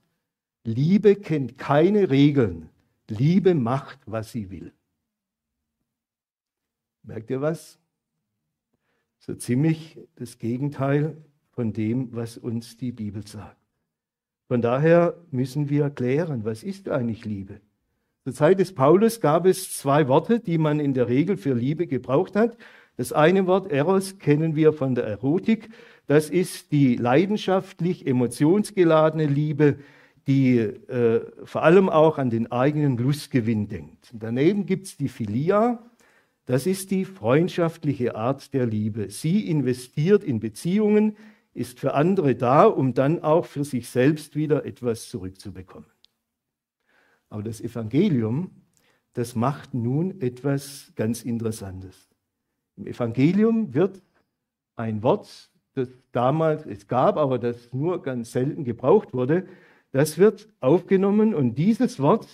Liebe 0.64 1.16
kennt 1.16 1.58
keine 1.58 2.10
Regeln, 2.10 2.70
Liebe 3.08 3.54
macht, 3.54 4.00
was 4.06 4.32
sie 4.32 4.50
will. 4.50 4.74
Merkt 7.08 7.30
ihr 7.30 7.40
was? 7.40 7.80
So 9.20 9.34
ziemlich 9.34 9.98
das 10.18 10.40
Gegenteil 10.40 11.16
von 11.52 11.72
dem, 11.72 12.14
was 12.14 12.38
uns 12.38 12.76
die 12.76 12.92
Bibel 12.92 13.26
sagt. 13.26 13.56
Von 14.50 14.62
daher 14.62 15.16
müssen 15.32 15.70
wir 15.70 15.90
klären, 15.90 16.44
was 16.44 16.64
ist 16.64 16.90
eigentlich 16.90 17.24
Liebe? 17.24 17.62
Zur 18.26 18.34
Zeit 18.34 18.60
des 18.60 18.76
Paulus 18.76 19.22
gab 19.22 19.46
es 19.46 19.78
zwei 19.78 20.10
Worte, 20.10 20.42
die 20.42 20.58
man 20.58 20.82
in 20.82 20.94
der 20.94 21.08
Regel 21.08 21.38
für 21.38 21.54
Liebe 21.54 21.88
gebraucht 21.88 22.36
hat. 22.36 22.58
Das 22.98 23.14
eine 23.14 23.48
Wort, 23.48 23.72
Eros, 23.72 24.20
kennen 24.20 24.58
wir 24.58 24.74
von 24.74 24.94
der 24.94 25.06
Erotik. 25.06 25.70
Das 26.08 26.30
ist 26.30 26.74
die 26.74 26.98
leidenschaftlich 26.98 28.06
emotionsgeladene 28.06 29.28
Liebe, 29.28 29.78
die 30.28 30.58
äh, 30.60 31.22
vor 31.46 31.64
allem 31.64 31.88
auch 31.88 32.18
an 32.18 32.30
den 32.30 32.52
eigenen 32.52 32.98
Lustgewinn 32.98 33.70
denkt. 33.70 34.14
Daneben 34.14 34.66
gibt 34.66 34.88
es 34.88 34.98
die 34.98 35.08
Philia. 35.08 35.80
Das 36.48 36.66
ist 36.66 36.92
die 36.92 37.04
freundschaftliche 37.04 38.16
Art 38.16 38.54
der 38.54 38.66
Liebe. 38.66 39.10
Sie 39.10 39.50
investiert 39.50 40.24
in 40.24 40.40
Beziehungen, 40.40 41.18
ist 41.54 41.78
für 41.78 41.94
andere 41.94 42.36
da, 42.36 42.64
um 42.64 42.94
dann 42.94 43.22
auch 43.22 43.46
für 43.46 43.66
sich 43.66 43.90
selbst 43.90 44.38
wieder 44.38 44.66
etwas 44.66 45.10
zurückzubekommen. 45.10 45.90
Aber 47.30 47.44
das 47.44 47.60
Evangelium, 47.60 48.52
das 49.12 49.36
macht 49.36 49.74
nun 49.74 50.22
etwas 50.22 50.94
ganz 50.96 51.22
Interessantes. 51.24 52.08
Im 52.78 52.88
Evangelium 52.88 53.74
wird 53.74 54.02
ein 54.78 55.04
Wort, 55.04 55.50
das 55.74 55.90
damals 56.14 56.66
es 56.66 56.88
gab, 56.88 57.18
aber 57.18 57.40
das 57.40 57.74
nur 57.74 58.02
ganz 58.02 58.32
selten 58.32 58.64
gebraucht 58.64 59.14
wurde, 59.14 59.46
das 59.92 60.18
wird 60.18 60.48
aufgenommen 60.62 61.36
und 61.36 61.56
dieses 61.56 62.00
Wort, 62.00 62.28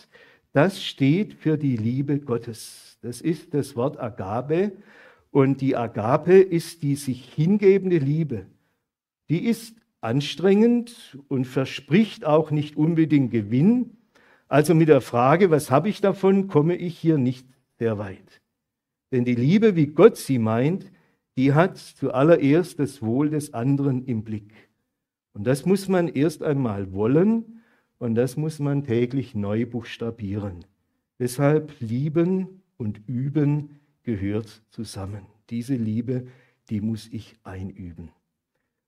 das 0.51 0.83
steht 0.83 1.33
für 1.33 1.57
die 1.57 1.77
Liebe 1.77 2.19
Gottes. 2.19 2.92
Das 3.03 3.19
ist 3.19 3.53
das 3.53 3.75
Wort 3.75 3.99
Agape 3.99 4.71
und 5.29 5.59
die 5.59 5.75
Agape 5.75 6.39
ist 6.39 6.83
die 6.83 6.95
sich 6.95 7.25
hingebende 7.33 7.97
Liebe. 7.97 8.45
Die 9.29 9.45
ist 9.45 9.75
anstrengend 9.99 11.17
und 11.27 11.45
verspricht 11.45 12.23
auch 12.23 12.49
nicht 12.49 12.77
unbedingt 12.77 13.31
Gewinn, 13.31 13.97
also 14.47 14.73
mit 14.73 14.87
der 14.87 15.01
Frage, 15.01 15.51
was 15.51 15.69
habe 15.69 15.89
ich 15.89 15.99
davon, 15.99 16.47
komme 16.47 16.77
ich 16.77 16.97
hier 16.97 17.17
nicht 17.17 17.45
sehr 17.77 17.97
weit. 17.97 18.41
Denn 19.11 19.25
die 19.25 19.35
Liebe, 19.35 19.75
wie 19.75 19.87
Gott 19.87 20.15
sie 20.15 20.39
meint, 20.39 20.89
die 21.35 21.53
hat 21.53 21.77
zuallererst 21.77 22.79
das 22.79 23.01
Wohl 23.01 23.29
des 23.29 23.53
anderen 23.53 24.05
im 24.05 24.23
Blick. 24.23 24.53
Und 25.33 25.45
das 25.45 25.65
muss 25.65 25.89
man 25.89 26.07
erst 26.07 26.41
einmal 26.41 26.93
wollen 26.93 27.63
und 27.97 28.15
das 28.15 28.37
muss 28.37 28.59
man 28.59 28.85
täglich 28.85 29.35
neu 29.35 29.65
buchstabieren. 29.65 30.63
Deshalb 31.19 31.73
lieben 31.81 32.62
und 32.83 33.07
üben 33.07 33.79
gehört 34.03 34.61
zusammen. 34.69 35.25
Diese 35.49 35.75
Liebe, 35.75 36.27
die 36.69 36.81
muss 36.81 37.07
ich 37.11 37.37
einüben. 37.43 38.09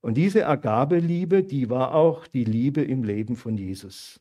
Und 0.02 0.18
diese 0.18 0.48
Agabeliebe, 0.48 1.44
die 1.44 1.70
war 1.70 1.96
auch 1.96 2.28
die 2.28 2.44
Liebe 2.44 2.82
im 2.82 3.06
Leben 3.06 3.38
von 3.38 3.58
Jesus. 3.58 4.20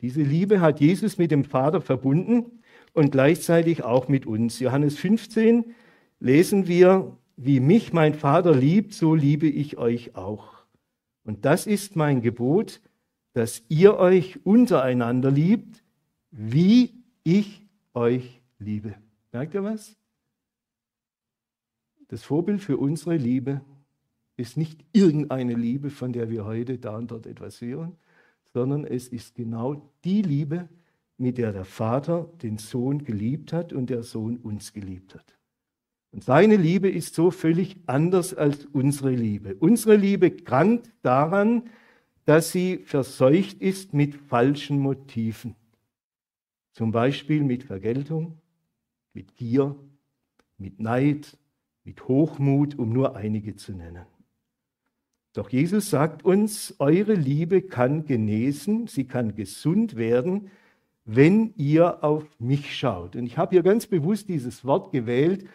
Diese 0.00 0.22
Liebe 0.22 0.60
hat 0.60 0.80
Jesus 0.80 1.18
mit 1.18 1.30
dem 1.30 1.44
Vater 1.44 1.80
verbunden 1.80 2.60
und 2.94 3.12
gleichzeitig 3.12 3.84
auch 3.84 4.08
mit 4.08 4.26
uns. 4.26 4.58
Johannes 4.58 4.98
15 4.98 5.72
lesen 6.18 6.66
wir, 6.66 7.16
wie 7.36 7.60
mich 7.60 7.92
mein 7.92 8.14
Vater 8.14 8.54
liebt, 8.54 8.92
so 8.92 9.14
liebe 9.14 9.46
ich 9.46 9.78
euch 9.78 10.16
auch. 10.16 10.64
Und 11.22 11.44
das 11.44 11.68
ist 11.68 11.94
mein 11.94 12.22
Gebot, 12.22 12.80
dass 13.34 13.62
ihr 13.68 13.98
euch 13.98 14.44
untereinander 14.44 15.30
liebt, 15.30 15.84
wie 16.32 17.04
ich 17.22 17.66
euch 17.94 18.42
liebe. 18.58 18.94
Merkt 19.32 19.54
ihr 19.54 19.64
was? 19.64 19.96
Das 22.08 22.22
Vorbild 22.22 22.62
für 22.62 22.76
unsere 22.76 23.16
Liebe 23.16 23.60
ist 24.36 24.56
nicht 24.56 24.84
irgendeine 24.92 25.54
Liebe, 25.54 25.90
von 25.90 26.12
der 26.12 26.30
wir 26.30 26.44
heute 26.44 26.78
da 26.78 26.96
und 26.96 27.10
dort 27.10 27.26
etwas 27.26 27.60
hören, 27.60 27.96
sondern 28.52 28.84
es 28.84 29.08
ist 29.08 29.34
genau 29.34 29.90
die 30.04 30.22
Liebe, 30.22 30.68
mit 31.18 31.38
der 31.38 31.52
der 31.52 31.64
Vater 31.64 32.30
den 32.42 32.58
Sohn 32.58 33.04
geliebt 33.04 33.52
hat 33.52 33.72
und 33.72 33.90
der 33.90 34.02
Sohn 34.02 34.36
uns 34.36 34.72
geliebt 34.72 35.14
hat. 35.14 35.38
Und 36.12 36.24
seine 36.24 36.56
Liebe 36.56 36.88
ist 36.88 37.14
so 37.14 37.30
völlig 37.30 37.76
anders 37.86 38.34
als 38.34 38.66
unsere 38.66 39.10
Liebe. 39.10 39.56
Unsere 39.56 39.96
Liebe 39.96 40.30
krankt 40.30 40.90
daran, 41.02 41.70
dass 42.24 42.52
sie 42.52 42.78
verseucht 42.78 43.60
ist 43.60 43.94
mit 43.94 44.14
falschen 44.14 44.78
Motiven. 44.78 45.54
Zum 46.72 46.92
Beispiel 46.92 47.42
mit 47.42 47.64
Vergeltung, 47.64 48.38
mit 49.16 49.34
Gier, 49.34 49.74
mit 50.58 50.78
Neid, 50.78 51.38
mit 51.84 52.06
Hochmut, 52.06 52.78
um 52.78 52.90
nur 52.90 53.16
einige 53.16 53.56
zu 53.56 53.72
nennen. 53.72 54.04
Doch 55.32 55.48
Jesus 55.48 55.88
sagt 55.88 56.24
uns, 56.24 56.74
eure 56.78 57.14
Liebe 57.14 57.62
kann 57.62 58.04
genesen, 58.04 58.86
sie 58.88 59.04
kann 59.04 59.34
gesund 59.34 59.96
werden, 59.96 60.50
wenn 61.06 61.54
ihr 61.56 62.04
auf 62.04 62.24
mich 62.38 62.76
schaut. 62.76 63.16
Und 63.16 63.24
ich 63.24 63.38
habe 63.38 63.52
hier 63.52 63.62
ganz 63.62 63.86
bewusst 63.86 64.28
dieses 64.28 64.64
Wort 64.66 64.92
gewählt. 64.92 65.46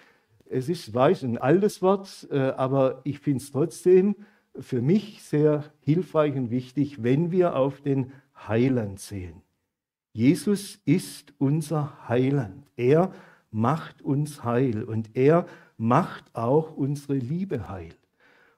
Es 0.50 0.68
ist, 0.68 0.92
weiß, 0.94 1.24
ein 1.24 1.38
altes 1.38 1.84
Wort, 1.84 2.28
äh, 2.32 2.40
aber 2.40 3.02
ich 3.04 3.20
finde 3.20 3.44
es 3.44 3.52
trotzdem 3.52 4.16
für 4.60 4.82
mich 4.82 5.22
sehr 5.22 5.66
hilfreich 5.82 6.36
und 6.36 6.50
wichtig, 6.50 7.04
wenn 7.04 7.32
wir 7.32 7.56
auf 7.56 7.82
den 7.82 8.12
Heiland 8.48 9.00
sehen. 9.00 9.42
Jesus 10.14 10.80
ist 10.86 11.34
unser 11.38 12.08
Heiland. 12.10 12.66
Er 12.76 13.14
macht 13.52 14.02
uns 14.02 14.44
heil 14.44 14.84
und 14.84 15.16
er 15.16 15.46
macht 15.78 16.36
auch 16.36 16.76
unsere 16.76 17.16
Liebe 17.16 17.70
heil. 17.70 17.94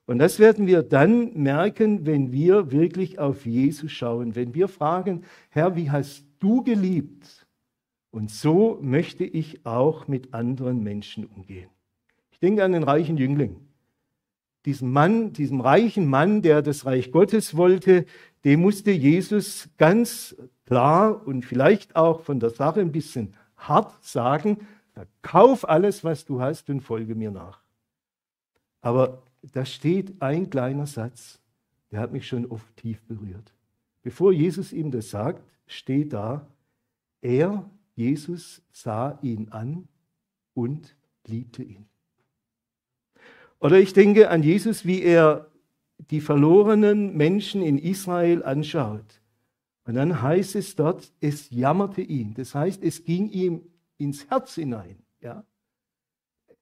Und 0.06 0.20
das 0.20 0.40
werden 0.40 0.68
wir 0.68 0.84
dann 0.84 1.34
merken, 1.34 2.06
wenn 2.06 2.32
wir 2.32 2.72
wirklich 2.72 3.20
auf 3.20 3.46
Jesus 3.46 3.92
schauen, 3.92 4.36
wenn 4.36 4.54
wir 4.54 4.68
fragen, 4.68 5.24
Herr, 5.50 5.76
wie 5.76 5.90
hast 5.90 6.26
du 6.40 6.64
geliebt? 6.64 7.48
Und 8.12 8.30
so 8.30 8.78
möchte 8.82 9.24
ich 9.24 9.66
auch 9.66 10.08
mit 10.08 10.34
anderen 10.34 10.84
Menschen 10.84 11.26
umgehen. 11.26 11.70
Ich 12.32 12.40
denke 12.40 12.64
an 12.64 12.74
den 12.74 12.84
reichen 12.84 13.18
Jüngling. 13.18 13.56
Diesen 14.66 14.92
Mann, 14.92 15.34
diesem 15.34 15.62
reichen 15.62 16.06
Mann, 16.06 16.42
der 16.42 16.62
das 16.62 16.86
Reich 16.86 17.12
Gottes 17.12 17.56
wollte, 17.58 18.06
dem 18.44 18.62
musste 18.62 18.92
Jesus 18.92 19.70
ganz 19.78 20.36
klar 20.66 21.26
und 21.26 21.44
vielleicht 21.44 21.96
auch 21.96 22.22
von 22.22 22.40
der 22.40 22.50
Sache 22.50 22.82
ein 22.82 22.92
bisschen 22.92 23.34
hart 23.58 24.04
sagen, 24.04 24.68
verkauf 24.94 25.68
alles, 25.68 26.04
was 26.04 26.26
du 26.26 26.40
hast 26.42 26.70
und 26.70 26.82
folge 26.82 27.16
mir 27.16 27.32
nach. 27.32 27.62
Aber 28.82 29.24
da 29.42 29.66
steht 29.66 30.22
ein 30.22 30.50
kleiner 30.50 30.88
Satz, 30.88 31.40
der 31.92 32.00
hat 32.00 32.12
mich 32.12 32.28
schon 32.28 32.46
oft 32.46 32.76
tief 32.78 33.02
berührt. 33.04 33.54
Bevor 34.02 34.32
Jesus 34.32 34.74
ihm 34.74 34.92
das 34.92 35.10
sagt, 35.10 35.44
steht 35.68 36.14
da, 36.14 36.48
er, 37.22 37.70
Jesus, 37.96 38.62
sah 38.72 39.18
ihn 39.22 39.50
an 39.50 39.88
und 40.54 40.96
liebte 41.26 41.64
ihn. 41.64 41.86
Oder 43.60 43.80
ich 43.80 43.94
denke 43.94 44.30
an 44.30 44.44
Jesus, 44.44 44.86
wie 44.86 45.02
er 45.02 45.48
die 46.12 46.20
verlorenen 46.20 47.16
Menschen 47.16 47.62
in 47.62 47.78
Israel 47.78 48.44
anschaut. 48.44 49.22
Und 49.86 49.96
dann 49.96 50.22
heißt 50.22 50.56
es 50.56 50.76
dort, 50.76 51.12
es 51.22 51.50
jammerte 51.50 52.02
ihn. 52.02 52.34
Das 52.34 52.56
heißt, 52.56 52.84
es 52.84 53.06
ging 53.06 53.30
ihm 53.30 53.62
ins 53.98 54.30
Herz 54.30 54.56
hinein. 54.56 54.98
Ja? 55.22 55.44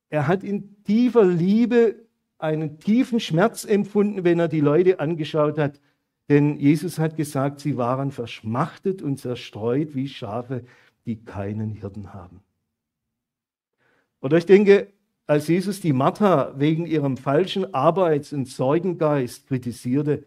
Er 0.10 0.28
hat 0.28 0.44
in 0.44 0.84
tiefer 0.84 1.26
Liebe 1.26 1.96
einen 2.38 2.80
tiefen 2.80 3.20
Schmerz 3.20 3.65
empfunden, 3.65 4.24
wenn 4.24 4.39
er 4.39 4.48
die 4.48 4.62
Leute 4.62 5.00
angeschaut 5.00 5.58
hat. 5.58 5.80
Denn 6.30 6.58
Jesus 6.58 6.98
hat 6.98 7.15
gesagt, 7.15 7.60
sie 7.60 7.78
waren 7.78 8.12
verschmachtet 8.12 9.02
und 9.02 9.17
zerstreut 9.17 9.96
wie 9.96 10.08
Schafe, 10.08 10.63
die 11.06 11.24
keinen 11.24 11.72
Hirten 11.72 12.13
haben. 12.13 12.41
Oder 14.22 14.38
ich 14.38 14.46
denke, 14.46 14.88
als 15.28 15.48
Jesus 15.48 15.82
die 15.82 15.94
Martha 15.94 16.54
wegen 16.58 16.86
ihrem 16.86 17.17
falschen 17.17 17.74
Arbeits- 17.74 18.34
und 18.34 18.48
Sorgengeist 18.48 19.48
kritisierte, 19.48 20.26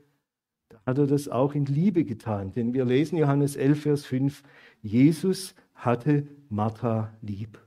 da 0.68 0.80
hat 0.86 0.98
er 0.98 1.06
das 1.06 1.28
auch 1.28 1.54
in 1.54 1.66
Liebe 1.66 2.04
getan. 2.04 2.52
Denn 2.54 2.74
wir 2.74 2.84
lesen 2.84 3.18
Johannes 3.18 3.56
11, 3.56 3.82
Vers 3.82 4.06
5, 4.06 4.42
Jesus 4.82 5.54
hatte 5.74 6.26
Martha 6.48 7.12
lieb. 7.20 7.60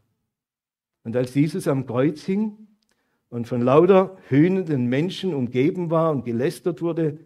Und 1.04 1.16
als 1.16 1.34
Jesus 1.36 1.68
am 1.68 1.86
Kreuz 1.86 2.24
hing, 2.24 2.68
und 3.30 3.48
von 3.48 3.62
lauter 3.62 4.18
höhnenden 4.30 4.88
Menschen 4.88 5.34
umgeben 5.34 5.90
war 5.90 6.12
und 6.12 6.26
gelästert 6.26 6.82
wurde, 6.82 7.20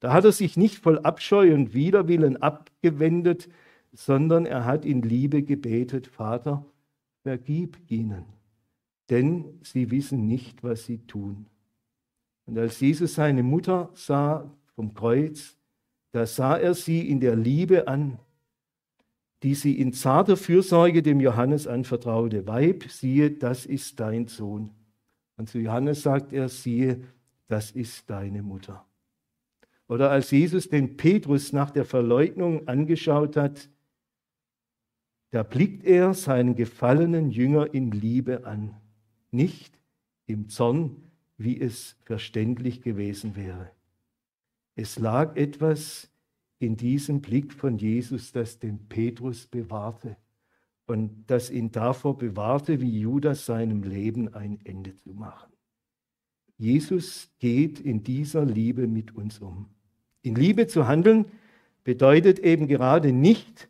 da 0.00 0.12
hat 0.12 0.24
er 0.24 0.32
sich 0.32 0.56
nicht 0.56 0.78
voll 0.78 0.98
Abscheu 0.98 1.54
und 1.54 1.74
Widerwillen 1.74 2.40
abgewendet, 2.40 3.48
sondern 3.92 4.46
er 4.46 4.64
hat 4.64 4.84
in 4.84 5.02
Liebe 5.02 5.42
gebetet, 5.42 6.06
Vater, 6.06 6.64
vergib 7.22 7.78
ihnen, 7.88 8.24
denn 9.10 9.44
sie 9.62 9.90
wissen 9.90 10.26
nicht, 10.26 10.62
was 10.62 10.86
sie 10.86 10.98
tun. 11.06 11.46
Und 12.46 12.58
als 12.58 12.80
Jesus 12.80 13.14
seine 13.14 13.42
Mutter 13.42 13.90
sah 13.94 14.50
vom 14.74 14.94
Kreuz, 14.94 15.56
da 16.12 16.26
sah 16.26 16.56
er 16.56 16.74
sie 16.74 17.08
in 17.08 17.20
der 17.20 17.36
Liebe 17.36 17.88
an, 17.88 18.18
die 19.42 19.54
sie 19.54 19.78
in 19.78 19.92
zarter 19.92 20.36
Fürsorge 20.36 21.02
dem 21.02 21.20
Johannes 21.20 21.66
anvertraute. 21.66 22.46
Weib, 22.46 22.84
siehe, 22.90 23.30
das 23.30 23.66
ist 23.66 23.98
dein 24.00 24.26
Sohn. 24.28 24.70
Und 25.36 25.48
zu 25.48 25.58
Johannes 25.58 26.02
sagt 26.02 26.32
er, 26.32 26.48
siehe, 26.48 27.02
das 27.48 27.70
ist 27.70 28.10
deine 28.10 28.42
Mutter. 28.42 28.84
Oder 29.88 30.10
als 30.10 30.30
Jesus 30.30 30.68
den 30.68 30.96
Petrus 30.96 31.52
nach 31.52 31.70
der 31.70 31.84
Verleugnung 31.84 32.68
angeschaut 32.68 33.36
hat, 33.36 33.68
da 35.30 35.42
blickt 35.42 35.84
er 35.84 36.12
seinen 36.14 36.54
gefallenen 36.54 37.30
Jünger 37.30 37.72
in 37.72 37.90
Liebe 37.90 38.44
an, 38.44 38.76
nicht 39.30 39.78
im 40.26 40.48
Zorn, 40.48 41.04
wie 41.38 41.58
es 41.60 41.96
verständlich 42.04 42.82
gewesen 42.82 43.36
wäre. 43.36 43.70
Es 44.76 44.98
lag 44.98 45.36
etwas 45.36 46.09
in 46.60 46.76
diesem 46.76 47.22
Blick 47.22 47.52
von 47.52 47.78
Jesus, 47.78 48.32
das 48.32 48.58
den 48.58 48.78
Petrus 48.88 49.46
bewahrte 49.46 50.16
und 50.86 51.24
das 51.26 51.50
ihn 51.50 51.72
davor 51.72 52.18
bewahrte, 52.18 52.80
wie 52.80 53.00
Judas 53.00 53.46
seinem 53.46 53.82
Leben 53.82 54.32
ein 54.34 54.58
Ende 54.64 54.94
zu 54.94 55.10
machen. 55.10 55.50
Jesus 56.58 57.30
geht 57.38 57.80
in 57.80 58.04
dieser 58.04 58.44
Liebe 58.44 58.86
mit 58.86 59.16
uns 59.16 59.38
um. 59.38 59.70
In 60.20 60.34
Liebe 60.34 60.66
zu 60.66 60.86
handeln 60.86 61.24
bedeutet 61.82 62.38
eben 62.38 62.68
gerade 62.68 63.12
nicht, 63.12 63.68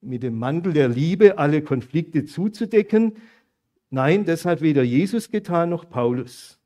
mit 0.00 0.22
dem 0.22 0.38
Mantel 0.38 0.72
der 0.72 0.88
Liebe 0.88 1.38
alle 1.38 1.62
Konflikte 1.62 2.24
zuzudecken. 2.24 3.16
Nein, 3.90 4.24
das 4.24 4.46
hat 4.46 4.62
weder 4.62 4.82
Jesus 4.82 5.30
getan 5.30 5.70
noch 5.70 5.88
Paulus. 5.88 6.58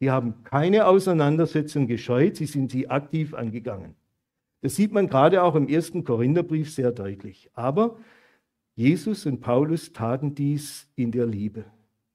Sie 0.00 0.10
haben 0.10 0.42
keine 0.44 0.86
Auseinandersetzung 0.86 1.86
gescheut, 1.86 2.36
sie 2.36 2.46
sind 2.46 2.70
sie 2.70 2.88
aktiv 2.88 3.34
angegangen. 3.34 3.94
Das 4.64 4.76
sieht 4.76 4.92
man 4.92 5.08
gerade 5.08 5.42
auch 5.42 5.56
im 5.56 5.68
ersten 5.68 6.04
Korintherbrief 6.04 6.72
sehr 6.72 6.90
deutlich. 6.90 7.50
Aber 7.52 7.98
Jesus 8.74 9.26
und 9.26 9.42
Paulus 9.42 9.92
taten 9.92 10.34
dies 10.34 10.88
in 10.96 11.10
der 11.10 11.26
Liebe. 11.26 11.66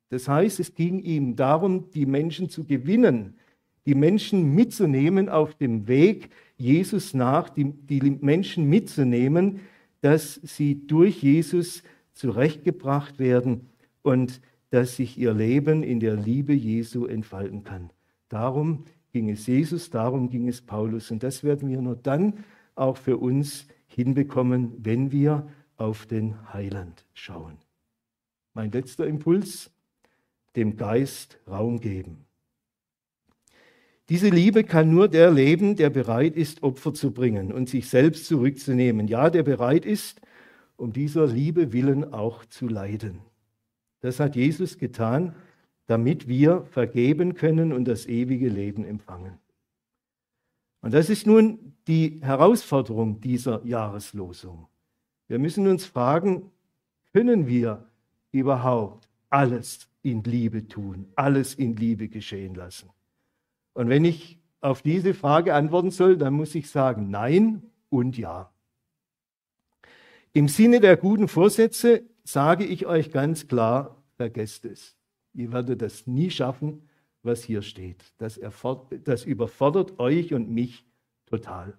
Das 0.10 0.28
heißt, 0.28 0.60
es 0.60 0.74
ging 0.74 0.98
ihm 0.98 1.36
darum, 1.36 1.92
die 1.92 2.08
Menschen 2.08 2.50
zu 2.50 2.66
gewinnen, 2.66 3.36
die 3.86 3.94
Menschen 3.94 4.56
mitzunehmen 4.56 5.30
auf 5.30 5.54
dem 5.54 5.88
Weg 5.88 6.32
Jesus 6.58 7.14
nach, 7.14 7.50
die, 7.50 7.66
die 7.66 8.18
Menschen 8.20 8.68
mitzunehmen, 8.68 9.60
dass 10.02 10.34
sie 10.42 10.88
durch 10.88 11.22
Jesus 11.22 11.84
zurechtgebracht 12.14 13.20
werden 13.20 13.70
und 14.02 14.42
dass 14.72 14.96
sich 14.96 15.20
ihr 15.20 15.36
Leben 15.36 15.84
in 15.84 16.00
der 16.00 16.16
Liebe 16.16 16.54
Jesu 16.54 17.06
entfalten 17.06 17.64
kann. 17.64 17.92
Darum 18.28 18.86
ging 19.12 19.30
es 19.30 19.48
Jesus, 19.48 19.90
darum 19.90 20.30
ging 20.30 20.48
es 20.48 20.62
Paulus. 20.62 21.12
Und 21.12 21.24
das 21.24 21.44
werden 21.44 21.70
wir 21.70 21.82
nur 21.82 21.96
dann 21.96 22.44
auch 22.76 22.98
für 22.98 23.18
uns 23.18 23.68
hinbekommen, 23.88 24.74
wenn 24.80 25.12
wir 25.12 25.48
auf 25.78 26.06
den 26.06 26.54
Heiland 26.54 27.06
schauen. 27.14 27.58
Mein 28.54 28.72
letzter 28.72 29.08
Impuls, 29.08 29.72
dem 30.56 30.76
Geist 30.76 31.40
Raum 31.48 31.80
geben. 31.80 32.26
Diese 34.10 34.30
Liebe 34.30 34.64
kann 34.64 34.90
nur 34.90 35.08
der 35.08 35.30
leben, 35.30 35.76
der 35.76 35.92
bereit 35.92 36.36
ist, 36.36 36.64
Opfer 36.64 36.94
zu 36.94 37.12
bringen 37.12 37.52
und 37.52 37.70
sich 37.70 37.88
selbst 37.88 38.26
zurückzunehmen. 38.26 39.08
Ja, 39.08 39.30
der 39.30 39.44
bereit 39.44 39.86
ist, 39.86 40.20
um 40.78 40.94
dieser 40.94 41.28
Liebe 41.28 41.74
willen 41.74 42.12
auch 42.12 42.44
zu 42.46 42.68
leiden. 42.68 43.20
Das 44.02 44.20
hat 44.20 44.36
Jesus 44.36 44.78
getan, 44.78 45.36
damit 45.90 46.28
wir 46.28 46.68
vergeben 46.70 47.34
können 47.34 47.74
und 47.74 47.86
das 47.86 48.06
ewige 48.06 48.48
Leben 48.48 48.86
empfangen. 48.86 49.40
Und 50.82 50.94
das 50.94 51.10
ist 51.10 51.26
nun 51.26 51.74
die 51.88 52.20
Herausforderung 52.22 53.20
dieser 53.22 53.66
Jahreslosung. 53.66 54.68
Wir 55.28 55.40
müssen 55.40 55.66
uns 55.66 55.88
fragen, 55.88 56.52
können 57.12 57.48
wir 57.48 57.88
überhaupt 58.32 59.10
alles 59.32 59.90
in 60.04 60.24
Liebe 60.24 60.68
tun, 60.68 61.08
alles 61.16 61.56
in 61.56 61.76
Liebe 61.76 62.08
geschehen 62.08 62.54
lassen? 62.54 62.92
Und 63.74 63.90
wenn 63.90 64.06
ich 64.06 64.38
auf 64.62 64.84
diese 64.84 65.16
Frage 65.16 65.56
antworten 65.56 65.90
soll, 65.90 66.18
dann 66.18 66.36
muss 66.36 66.54
ich 66.54 66.70
sagen 66.70 67.10
Nein 67.10 67.64
und 67.90 68.16
Ja. 68.16 68.52
Im 70.34 70.50
Sinne 70.50 70.82
der 70.82 70.98
guten 70.98 71.28
Vorsätze 71.28 72.04
sage 72.24 72.64
ich 72.64 72.86
euch 72.86 73.10
ganz 73.10 73.48
klar, 73.48 73.98
vergesst 74.18 74.66
es. 74.66 74.99
Ihr 75.34 75.52
werdet 75.52 75.82
das 75.82 76.08
nie 76.08 76.30
schaffen, 76.30 76.90
was 77.24 77.44
hier 77.44 77.62
steht. 77.62 78.04
Das, 78.18 78.40
das 79.04 79.26
überfordert 79.26 80.00
euch 80.00 80.34
und 80.34 80.50
mich 80.50 80.86
total. 81.26 81.78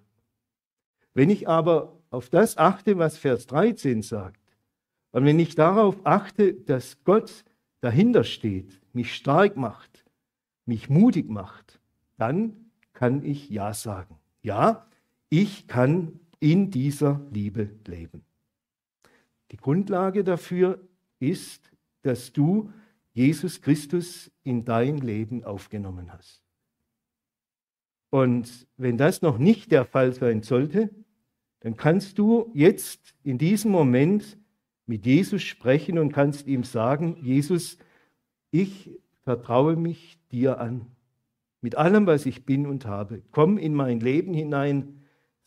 Wenn 1.13 1.29
ich 1.29 1.47
aber 1.47 1.99
auf 2.09 2.29
das 2.29 2.57
achte, 2.57 2.97
was 2.97 3.17
Vers 3.17 3.47
13 3.47 4.01
sagt, 4.01 4.39
und 5.11 5.25
wenn 5.25 5.39
ich 5.39 5.55
darauf 5.55 6.05
achte, 6.05 6.53
dass 6.53 7.03
Gott 7.03 7.43
dahinter 7.81 8.23
steht, 8.23 8.79
mich 8.93 9.13
stark 9.13 9.57
macht, 9.57 10.05
mich 10.65 10.89
mutig 10.89 11.29
macht, 11.29 11.81
dann 12.17 12.71
kann 12.93 13.23
ich 13.23 13.49
Ja 13.49 13.73
sagen. 13.73 14.17
Ja, 14.41 14.87
ich 15.29 15.67
kann 15.67 16.19
in 16.39 16.71
dieser 16.71 17.21
Liebe 17.31 17.69
leben. 17.87 18.23
Die 19.51 19.57
Grundlage 19.57 20.23
dafür 20.23 20.79
ist, 21.19 21.71
dass 22.03 22.31
du 22.31 22.71
Jesus 23.13 23.61
Christus 23.61 24.31
in 24.43 24.65
dein 24.65 24.97
Leben 24.97 25.43
aufgenommen 25.43 26.11
hast. 26.13 26.41
Und 28.09 28.67
wenn 28.77 28.97
das 28.97 29.21
noch 29.21 29.37
nicht 29.37 29.71
der 29.71 29.85
Fall 29.85 30.13
sein 30.13 30.43
sollte, 30.43 30.89
dann 31.61 31.77
kannst 31.77 32.17
du 32.19 32.51
jetzt 32.53 33.15
in 33.23 33.37
diesem 33.37 33.71
Moment 33.71 34.37
mit 34.85 35.05
Jesus 35.05 35.43
sprechen 35.43 35.97
und 35.97 36.11
kannst 36.11 36.47
ihm 36.47 36.63
sagen, 36.63 37.17
Jesus, 37.21 37.77
ich 38.51 38.91
vertraue 39.23 39.75
mich 39.75 40.19
dir 40.31 40.59
an. 40.59 40.87
Mit 41.61 41.75
allem, 41.75 42.07
was 42.07 42.25
ich 42.25 42.45
bin 42.45 42.65
und 42.65 42.85
habe. 42.85 43.21
Komm 43.31 43.57
in 43.57 43.73
mein 43.73 43.99
Leben 43.99 44.33
hinein, 44.33 45.01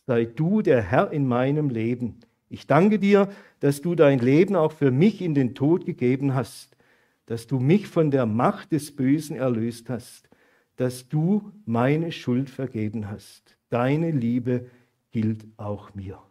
sei 0.07 0.25
du 0.25 0.61
der 0.61 0.81
Herr 0.81 1.11
in 1.11 1.27
meinem 1.27 1.69
Leben. 1.69 2.19
Ich 2.49 2.67
danke 2.67 2.99
dir, 2.99 3.29
dass 3.59 3.81
du 3.81 3.95
dein 3.95 4.19
Leben 4.19 4.55
auch 4.55 4.71
für 4.71 4.91
mich 4.91 5.21
in 5.21 5.35
den 5.35 5.55
Tod 5.55 5.85
gegeben 5.85 6.33
hast, 6.33 6.74
dass 7.25 7.47
du 7.47 7.59
mich 7.59 7.87
von 7.87 8.11
der 8.11 8.25
Macht 8.25 8.71
des 8.71 8.95
Bösen 8.95 9.35
erlöst 9.35 9.89
hast, 9.89 10.29
dass 10.75 11.07
du 11.07 11.51
meine 11.65 12.11
Schuld 12.11 12.49
vergeben 12.49 13.09
hast. 13.09 13.57
Deine 13.69 14.11
Liebe 14.11 14.69
gilt 15.11 15.45
auch 15.57 15.93
mir. 15.95 16.21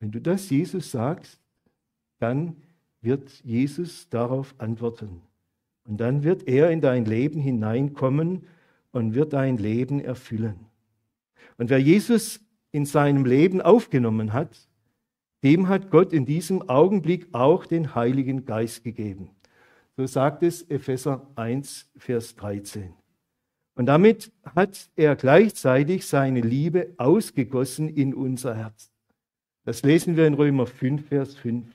Wenn 0.00 0.10
du 0.10 0.20
das 0.20 0.50
Jesus 0.50 0.90
sagst, 0.90 1.40
dann 2.18 2.56
wird 3.00 3.30
Jesus 3.44 4.08
darauf 4.08 4.54
antworten. 4.58 5.22
Und 5.86 5.98
dann 5.98 6.24
wird 6.24 6.48
er 6.48 6.70
in 6.70 6.80
dein 6.80 7.04
Leben 7.04 7.40
hineinkommen 7.40 8.46
und 8.90 9.14
wird 9.14 9.32
dein 9.32 9.56
Leben 9.56 10.00
erfüllen. 10.00 10.56
Und 11.58 11.70
wer 11.70 11.78
Jesus 11.78 12.40
in 12.72 12.84
seinem 12.84 13.24
Leben 13.24 13.60
aufgenommen 13.60 14.32
hat, 14.32 14.68
dem 15.44 15.68
hat 15.68 15.90
Gott 15.90 16.12
in 16.12 16.26
diesem 16.26 16.68
Augenblick 16.68 17.28
auch 17.32 17.66
den 17.66 17.94
Heiligen 17.94 18.44
Geist 18.44 18.82
gegeben. 18.82 19.30
So 19.96 20.06
sagt 20.06 20.42
es 20.42 20.62
Epheser 20.62 21.26
1, 21.36 21.90
Vers 21.96 22.36
13. 22.36 22.92
Und 23.76 23.86
damit 23.86 24.30
hat 24.54 24.90
er 24.94 25.16
gleichzeitig 25.16 26.06
seine 26.06 26.40
Liebe 26.40 26.92
ausgegossen 26.98 27.88
in 27.88 28.14
unser 28.14 28.54
Herz. 28.54 28.90
Das 29.64 29.82
lesen 29.82 30.16
wir 30.16 30.26
in 30.26 30.34
Römer 30.34 30.66
5, 30.66 31.08
Vers 31.08 31.34
5. 31.36 31.66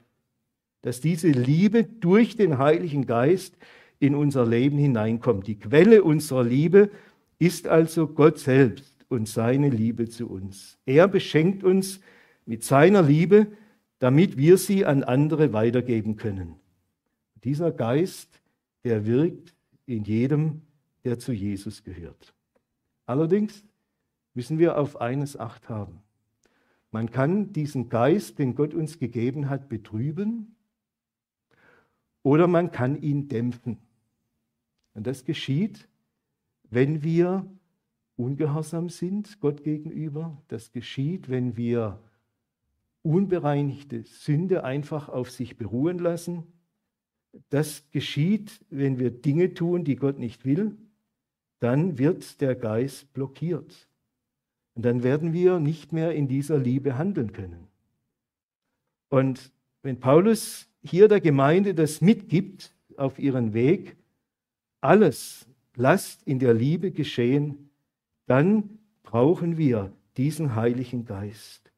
Dass 0.83 1.01
diese 1.01 1.29
Liebe 1.29 1.83
durch 1.83 2.35
den 2.35 2.57
Heiligen 2.57 3.05
Geist 3.05 3.55
in 3.99 4.15
unser 4.15 4.45
Leben 4.45 4.77
hineinkommt. 4.77 5.47
Die 5.47 5.59
Quelle 5.59 6.03
unserer 6.03 6.43
Liebe 6.43 6.89
ist 7.39 7.67
also 7.67 8.07
Gott 8.07 8.39
selbst 8.39 8.95
und 9.09 9.27
seine 9.27 9.69
Liebe 9.69 10.09
zu 10.09 10.29
uns. 10.29 10.77
Er 10.85 11.07
beschenkt 11.07 11.63
uns 11.63 11.99
mit 12.45 12.63
seiner 12.63 13.01
Liebe, 13.01 13.47
damit 13.99 14.37
wir 14.37 14.57
sie 14.57 14.85
an 14.85 15.03
andere 15.03 15.53
weitergeben 15.53 16.17
können. 16.17 16.60
Dieser 17.43 17.71
Geist, 17.71 18.41
der 18.83 19.05
wirkt 19.05 19.55
in 19.85 20.03
jedem, 20.03 20.61
der 21.03 21.19
zu 21.19 21.31
Jesus 21.31 21.83
gehört. 21.83 22.33
Allerdings 23.05 23.63
müssen 24.33 24.59
wir 24.59 24.77
auf 24.77 25.01
eines 25.01 25.37
acht 25.37 25.69
haben. 25.69 26.01
Man 26.91 27.09
kann 27.09 27.53
diesen 27.53 27.89
Geist, 27.89 28.39
den 28.39 28.55
Gott 28.55 28.73
uns 28.73 28.99
gegeben 28.99 29.49
hat, 29.49 29.69
betrüben 29.69 30.55
oder 32.23 32.47
man 32.47 32.71
kann 32.71 33.01
ihn 33.01 33.27
dämpfen. 33.27 33.77
Und 34.93 35.07
das 35.07 35.23
geschieht, 35.23 35.87
wenn 36.69 37.01
wir 37.01 37.45
ungehorsam 38.17 38.89
sind 38.89 39.39
Gott 39.39 39.63
gegenüber. 39.63 40.37
Das 40.47 40.71
geschieht, 40.71 41.29
wenn 41.29 41.57
wir 41.57 41.99
unbereinigte 43.03 44.03
Sünde 44.03 44.63
einfach 44.63 45.09
auf 45.09 45.31
sich 45.31 45.57
beruhen 45.57 45.97
lassen. 45.97 46.43
Das 47.49 47.89
geschieht, 47.91 48.63
wenn 48.69 48.99
wir 48.99 49.11
Dinge 49.11 49.53
tun, 49.53 49.83
die 49.83 49.95
Gott 49.95 50.19
nicht 50.19 50.45
will. 50.45 50.77
Dann 51.59 51.97
wird 51.97 52.41
der 52.41 52.55
Geist 52.55 53.13
blockiert. 53.13 53.87
Und 54.75 54.85
dann 54.85 55.03
werden 55.03 55.33
wir 55.33 55.59
nicht 55.59 55.93
mehr 55.93 56.13
in 56.13 56.27
dieser 56.27 56.57
Liebe 56.57 56.97
handeln 56.97 57.33
können. 57.33 57.67
Und 59.09 59.51
wenn 59.83 59.99
Paulus 59.99 60.67
hier 60.81 61.07
der 61.07 61.19
Gemeinde 61.19 61.75
das 61.75 62.01
mitgibt 62.01 62.73
auf 62.97 63.19
ihren 63.19 63.53
Weg, 63.53 63.95
alles 64.79 65.45
lasst 65.75 66.23
in 66.23 66.39
der 66.39 66.53
Liebe 66.53 66.91
geschehen, 66.91 67.69
dann 68.25 68.79
brauchen 69.03 69.57
wir 69.57 69.91
diesen 70.17 70.55
Heiligen 70.55 71.05
Geist. 71.05 71.71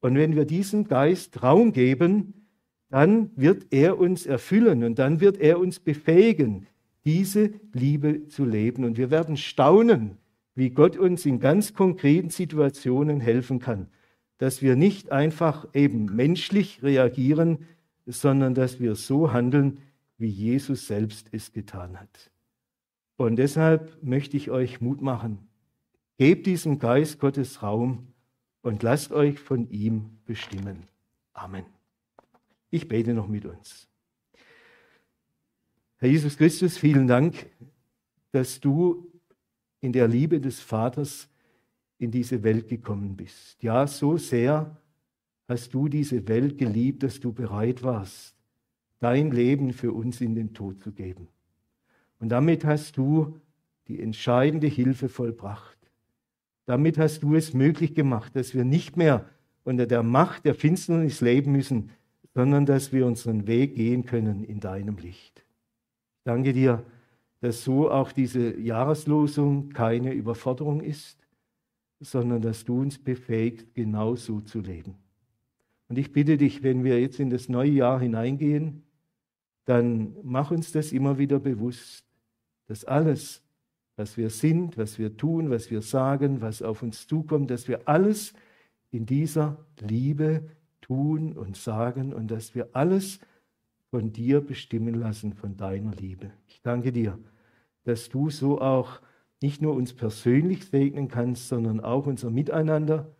Und 0.00 0.16
wenn 0.16 0.36
wir 0.36 0.44
diesem 0.44 0.86
Geist 0.86 1.42
Raum 1.42 1.72
geben, 1.72 2.43
dann 2.94 3.32
wird 3.34 3.66
er 3.72 3.98
uns 3.98 4.24
erfüllen 4.24 4.84
und 4.84 5.00
dann 5.00 5.18
wird 5.18 5.40
er 5.40 5.58
uns 5.58 5.80
befähigen, 5.80 6.68
diese 7.04 7.50
Liebe 7.72 8.28
zu 8.28 8.44
leben. 8.44 8.84
Und 8.84 8.96
wir 8.98 9.10
werden 9.10 9.36
staunen, 9.36 10.16
wie 10.54 10.70
Gott 10.70 10.96
uns 10.96 11.26
in 11.26 11.40
ganz 11.40 11.74
konkreten 11.74 12.30
Situationen 12.30 13.18
helfen 13.18 13.58
kann, 13.58 13.88
dass 14.38 14.62
wir 14.62 14.76
nicht 14.76 15.10
einfach 15.10 15.66
eben 15.74 16.04
menschlich 16.04 16.84
reagieren, 16.84 17.66
sondern 18.06 18.54
dass 18.54 18.78
wir 18.78 18.94
so 18.94 19.32
handeln, 19.32 19.78
wie 20.16 20.28
Jesus 20.28 20.86
selbst 20.86 21.30
es 21.32 21.52
getan 21.52 21.98
hat. 21.98 22.30
Und 23.16 23.40
deshalb 23.40 23.98
möchte 24.04 24.36
ich 24.36 24.52
euch 24.52 24.80
Mut 24.80 25.02
machen, 25.02 25.38
Gebt 26.16 26.46
diesem 26.46 26.78
Geist 26.78 27.18
Gottes 27.18 27.60
Raum 27.60 28.06
und 28.62 28.84
lasst 28.84 29.10
euch 29.10 29.40
von 29.40 29.68
ihm 29.70 30.20
bestimmen. 30.26 30.84
Amen. 31.32 31.73
Ich 32.74 32.88
bete 32.88 33.14
noch 33.14 33.28
mit 33.28 33.44
uns. 33.44 33.86
Herr 35.98 36.08
Jesus 36.08 36.36
Christus, 36.36 36.76
vielen 36.76 37.06
Dank, 37.06 37.46
dass 38.32 38.58
du 38.58 39.10
in 39.80 39.92
der 39.92 40.08
Liebe 40.08 40.40
des 40.40 40.58
Vaters 40.58 41.28
in 41.98 42.10
diese 42.10 42.42
Welt 42.42 42.68
gekommen 42.68 43.14
bist. 43.14 43.62
Ja, 43.62 43.86
so 43.86 44.16
sehr 44.16 44.76
hast 45.46 45.72
du 45.72 45.88
diese 45.88 46.26
Welt 46.26 46.58
geliebt, 46.58 47.04
dass 47.04 47.20
du 47.20 47.32
bereit 47.32 47.84
warst, 47.84 48.34
dein 48.98 49.30
Leben 49.30 49.72
für 49.72 49.92
uns 49.92 50.20
in 50.20 50.34
den 50.34 50.52
Tod 50.52 50.82
zu 50.82 50.90
geben. 50.90 51.28
Und 52.18 52.30
damit 52.30 52.64
hast 52.64 52.96
du 52.96 53.40
die 53.86 54.00
entscheidende 54.00 54.66
Hilfe 54.66 55.08
vollbracht 55.08 55.74
damit 56.66 56.98
hast 56.98 57.22
du 57.22 57.34
es 57.34 57.52
möglich 57.52 57.94
gemacht, 57.94 58.34
dass 58.36 58.54
wir 58.54 58.64
nicht 58.64 58.96
mehr 58.96 59.28
unter 59.64 59.86
der 59.86 60.02
Macht 60.02 60.44
der 60.44 60.54
Finsternis 60.54 61.20
leben 61.20 61.52
müssen, 61.52 61.90
sondern 62.34 62.66
dass 62.66 62.92
wir 62.92 63.06
unseren 63.06 63.46
Weg 63.46 63.76
gehen 63.76 64.04
können 64.04 64.44
in 64.44 64.60
deinem 64.60 64.96
Licht. 64.96 65.44
Danke 66.24 66.52
dir, 66.52 66.84
dass 67.40 67.62
so 67.62 67.90
auch 67.90 68.12
diese 68.12 68.58
Jahreslosung 68.58 69.70
keine 69.70 70.12
Überforderung 70.12 70.80
ist, 70.80 71.18
sondern 72.00 72.42
dass 72.42 72.64
du 72.64 72.80
uns 72.80 72.98
befähigt, 72.98 73.74
genau 73.74 74.16
so 74.16 74.40
zu 74.40 74.60
leben. 74.60 74.96
Und 75.88 75.98
ich 75.98 76.12
bitte 76.12 76.36
dich, 76.36 76.62
wenn 76.62 76.82
wir 76.82 77.00
jetzt 77.00 77.20
in 77.20 77.30
das 77.30 77.48
neue 77.48 77.70
Jahr 77.70 78.00
hineingehen, 78.00 78.82
dann 79.66 80.16
mach 80.22 80.50
uns 80.50 80.72
das 80.72 80.92
immer 80.92 81.18
wieder 81.18 81.38
bewusst, 81.38 82.04
dass 82.66 82.84
alles, 82.84 83.42
was 83.96 84.16
wir 84.16 84.30
sind, 84.30 84.76
was 84.76 84.98
wir 84.98 85.16
tun, 85.16 85.50
was 85.50 85.70
wir 85.70 85.82
sagen, 85.82 86.40
was 86.40 86.62
auf 86.62 86.82
uns 86.82 87.06
zukommt, 87.06 87.50
dass 87.50 87.68
wir 87.68 87.86
alles 87.86 88.34
in 88.90 89.06
dieser 89.06 89.58
Liebe 89.80 90.48
tun 90.84 91.32
und 91.32 91.56
sagen 91.56 92.12
und 92.12 92.30
dass 92.30 92.54
wir 92.54 92.68
alles 92.72 93.18
von 93.90 94.12
dir 94.12 94.40
bestimmen 94.40 94.94
lassen, 94.94 95.32
von 95.32 95.56
deiner 95.56 95.94
Liebe. 95.94 96.30
Ich 96.46 96.60
danke 96.62 96.92
dir, 96.92 97.18
dass 97.84 98.08
du 98.08 98.28
so 98.28 98.60
auch 98.60 99.00
nicht 99.40 99.62
nur 99.62 99.74
uns 99.74 99.92
persönlich 99.92 100.66
segnen 100.66 101.08
kannst, 101.08 101.48
sondern 101.48 101.80
auch 101.80 102.06
unser 102.06 102.30
Miteinander 102.30 103.14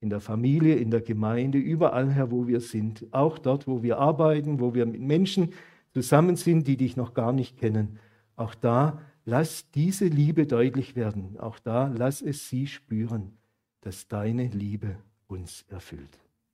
in 0.00 0.10
der 0.10 0.20
Familie, 0.20 0.76
in 0.76 0.90
der 0.90 1.00
Gemeinde, 1.00 1.58
überall 1.58 2.12
her, 2.12 2.30
wo 2.30 2.46
wir 2.46 2.60
sind, 2.60 3.06
auch 3.12 3.38
dort, 3.38 3.66
wo 3.66 3.82
wir 3.82 3.98
arbeiten, 3.98 4.60
wo 4.60 4.74
wir 4.74 4.86
mit 4.86 5.00
Menschen 5.00 5.52
zusammen 5.92 6.36
sind, 6.36 6.66
die 6.68 6.76
dich 6.76 6.96
noch 6.96 7.14
gar 7.14 7.32
nicht 7.32 7.56
kennen. 7.56 7.98
Auch 8.36 8.54
da 8.54 9.00
lass 9.24 9.70
diese 9.72 10.06
Liebe 10.06 10.46
deutlich 10.46 10.96
werden. 10.96 11.38
Auch 11.38 11.58
da 11.58 11.92
lass 11.96 12.22
es 12.22 12.48
sie 12.48 12.66
spüren, 12.66 13.36
dass 13.80 14.08
deine 14.08 14.46
Liebe 14.46 14.96
uns 15.26 15.64
erfüllt. 15.68 16.18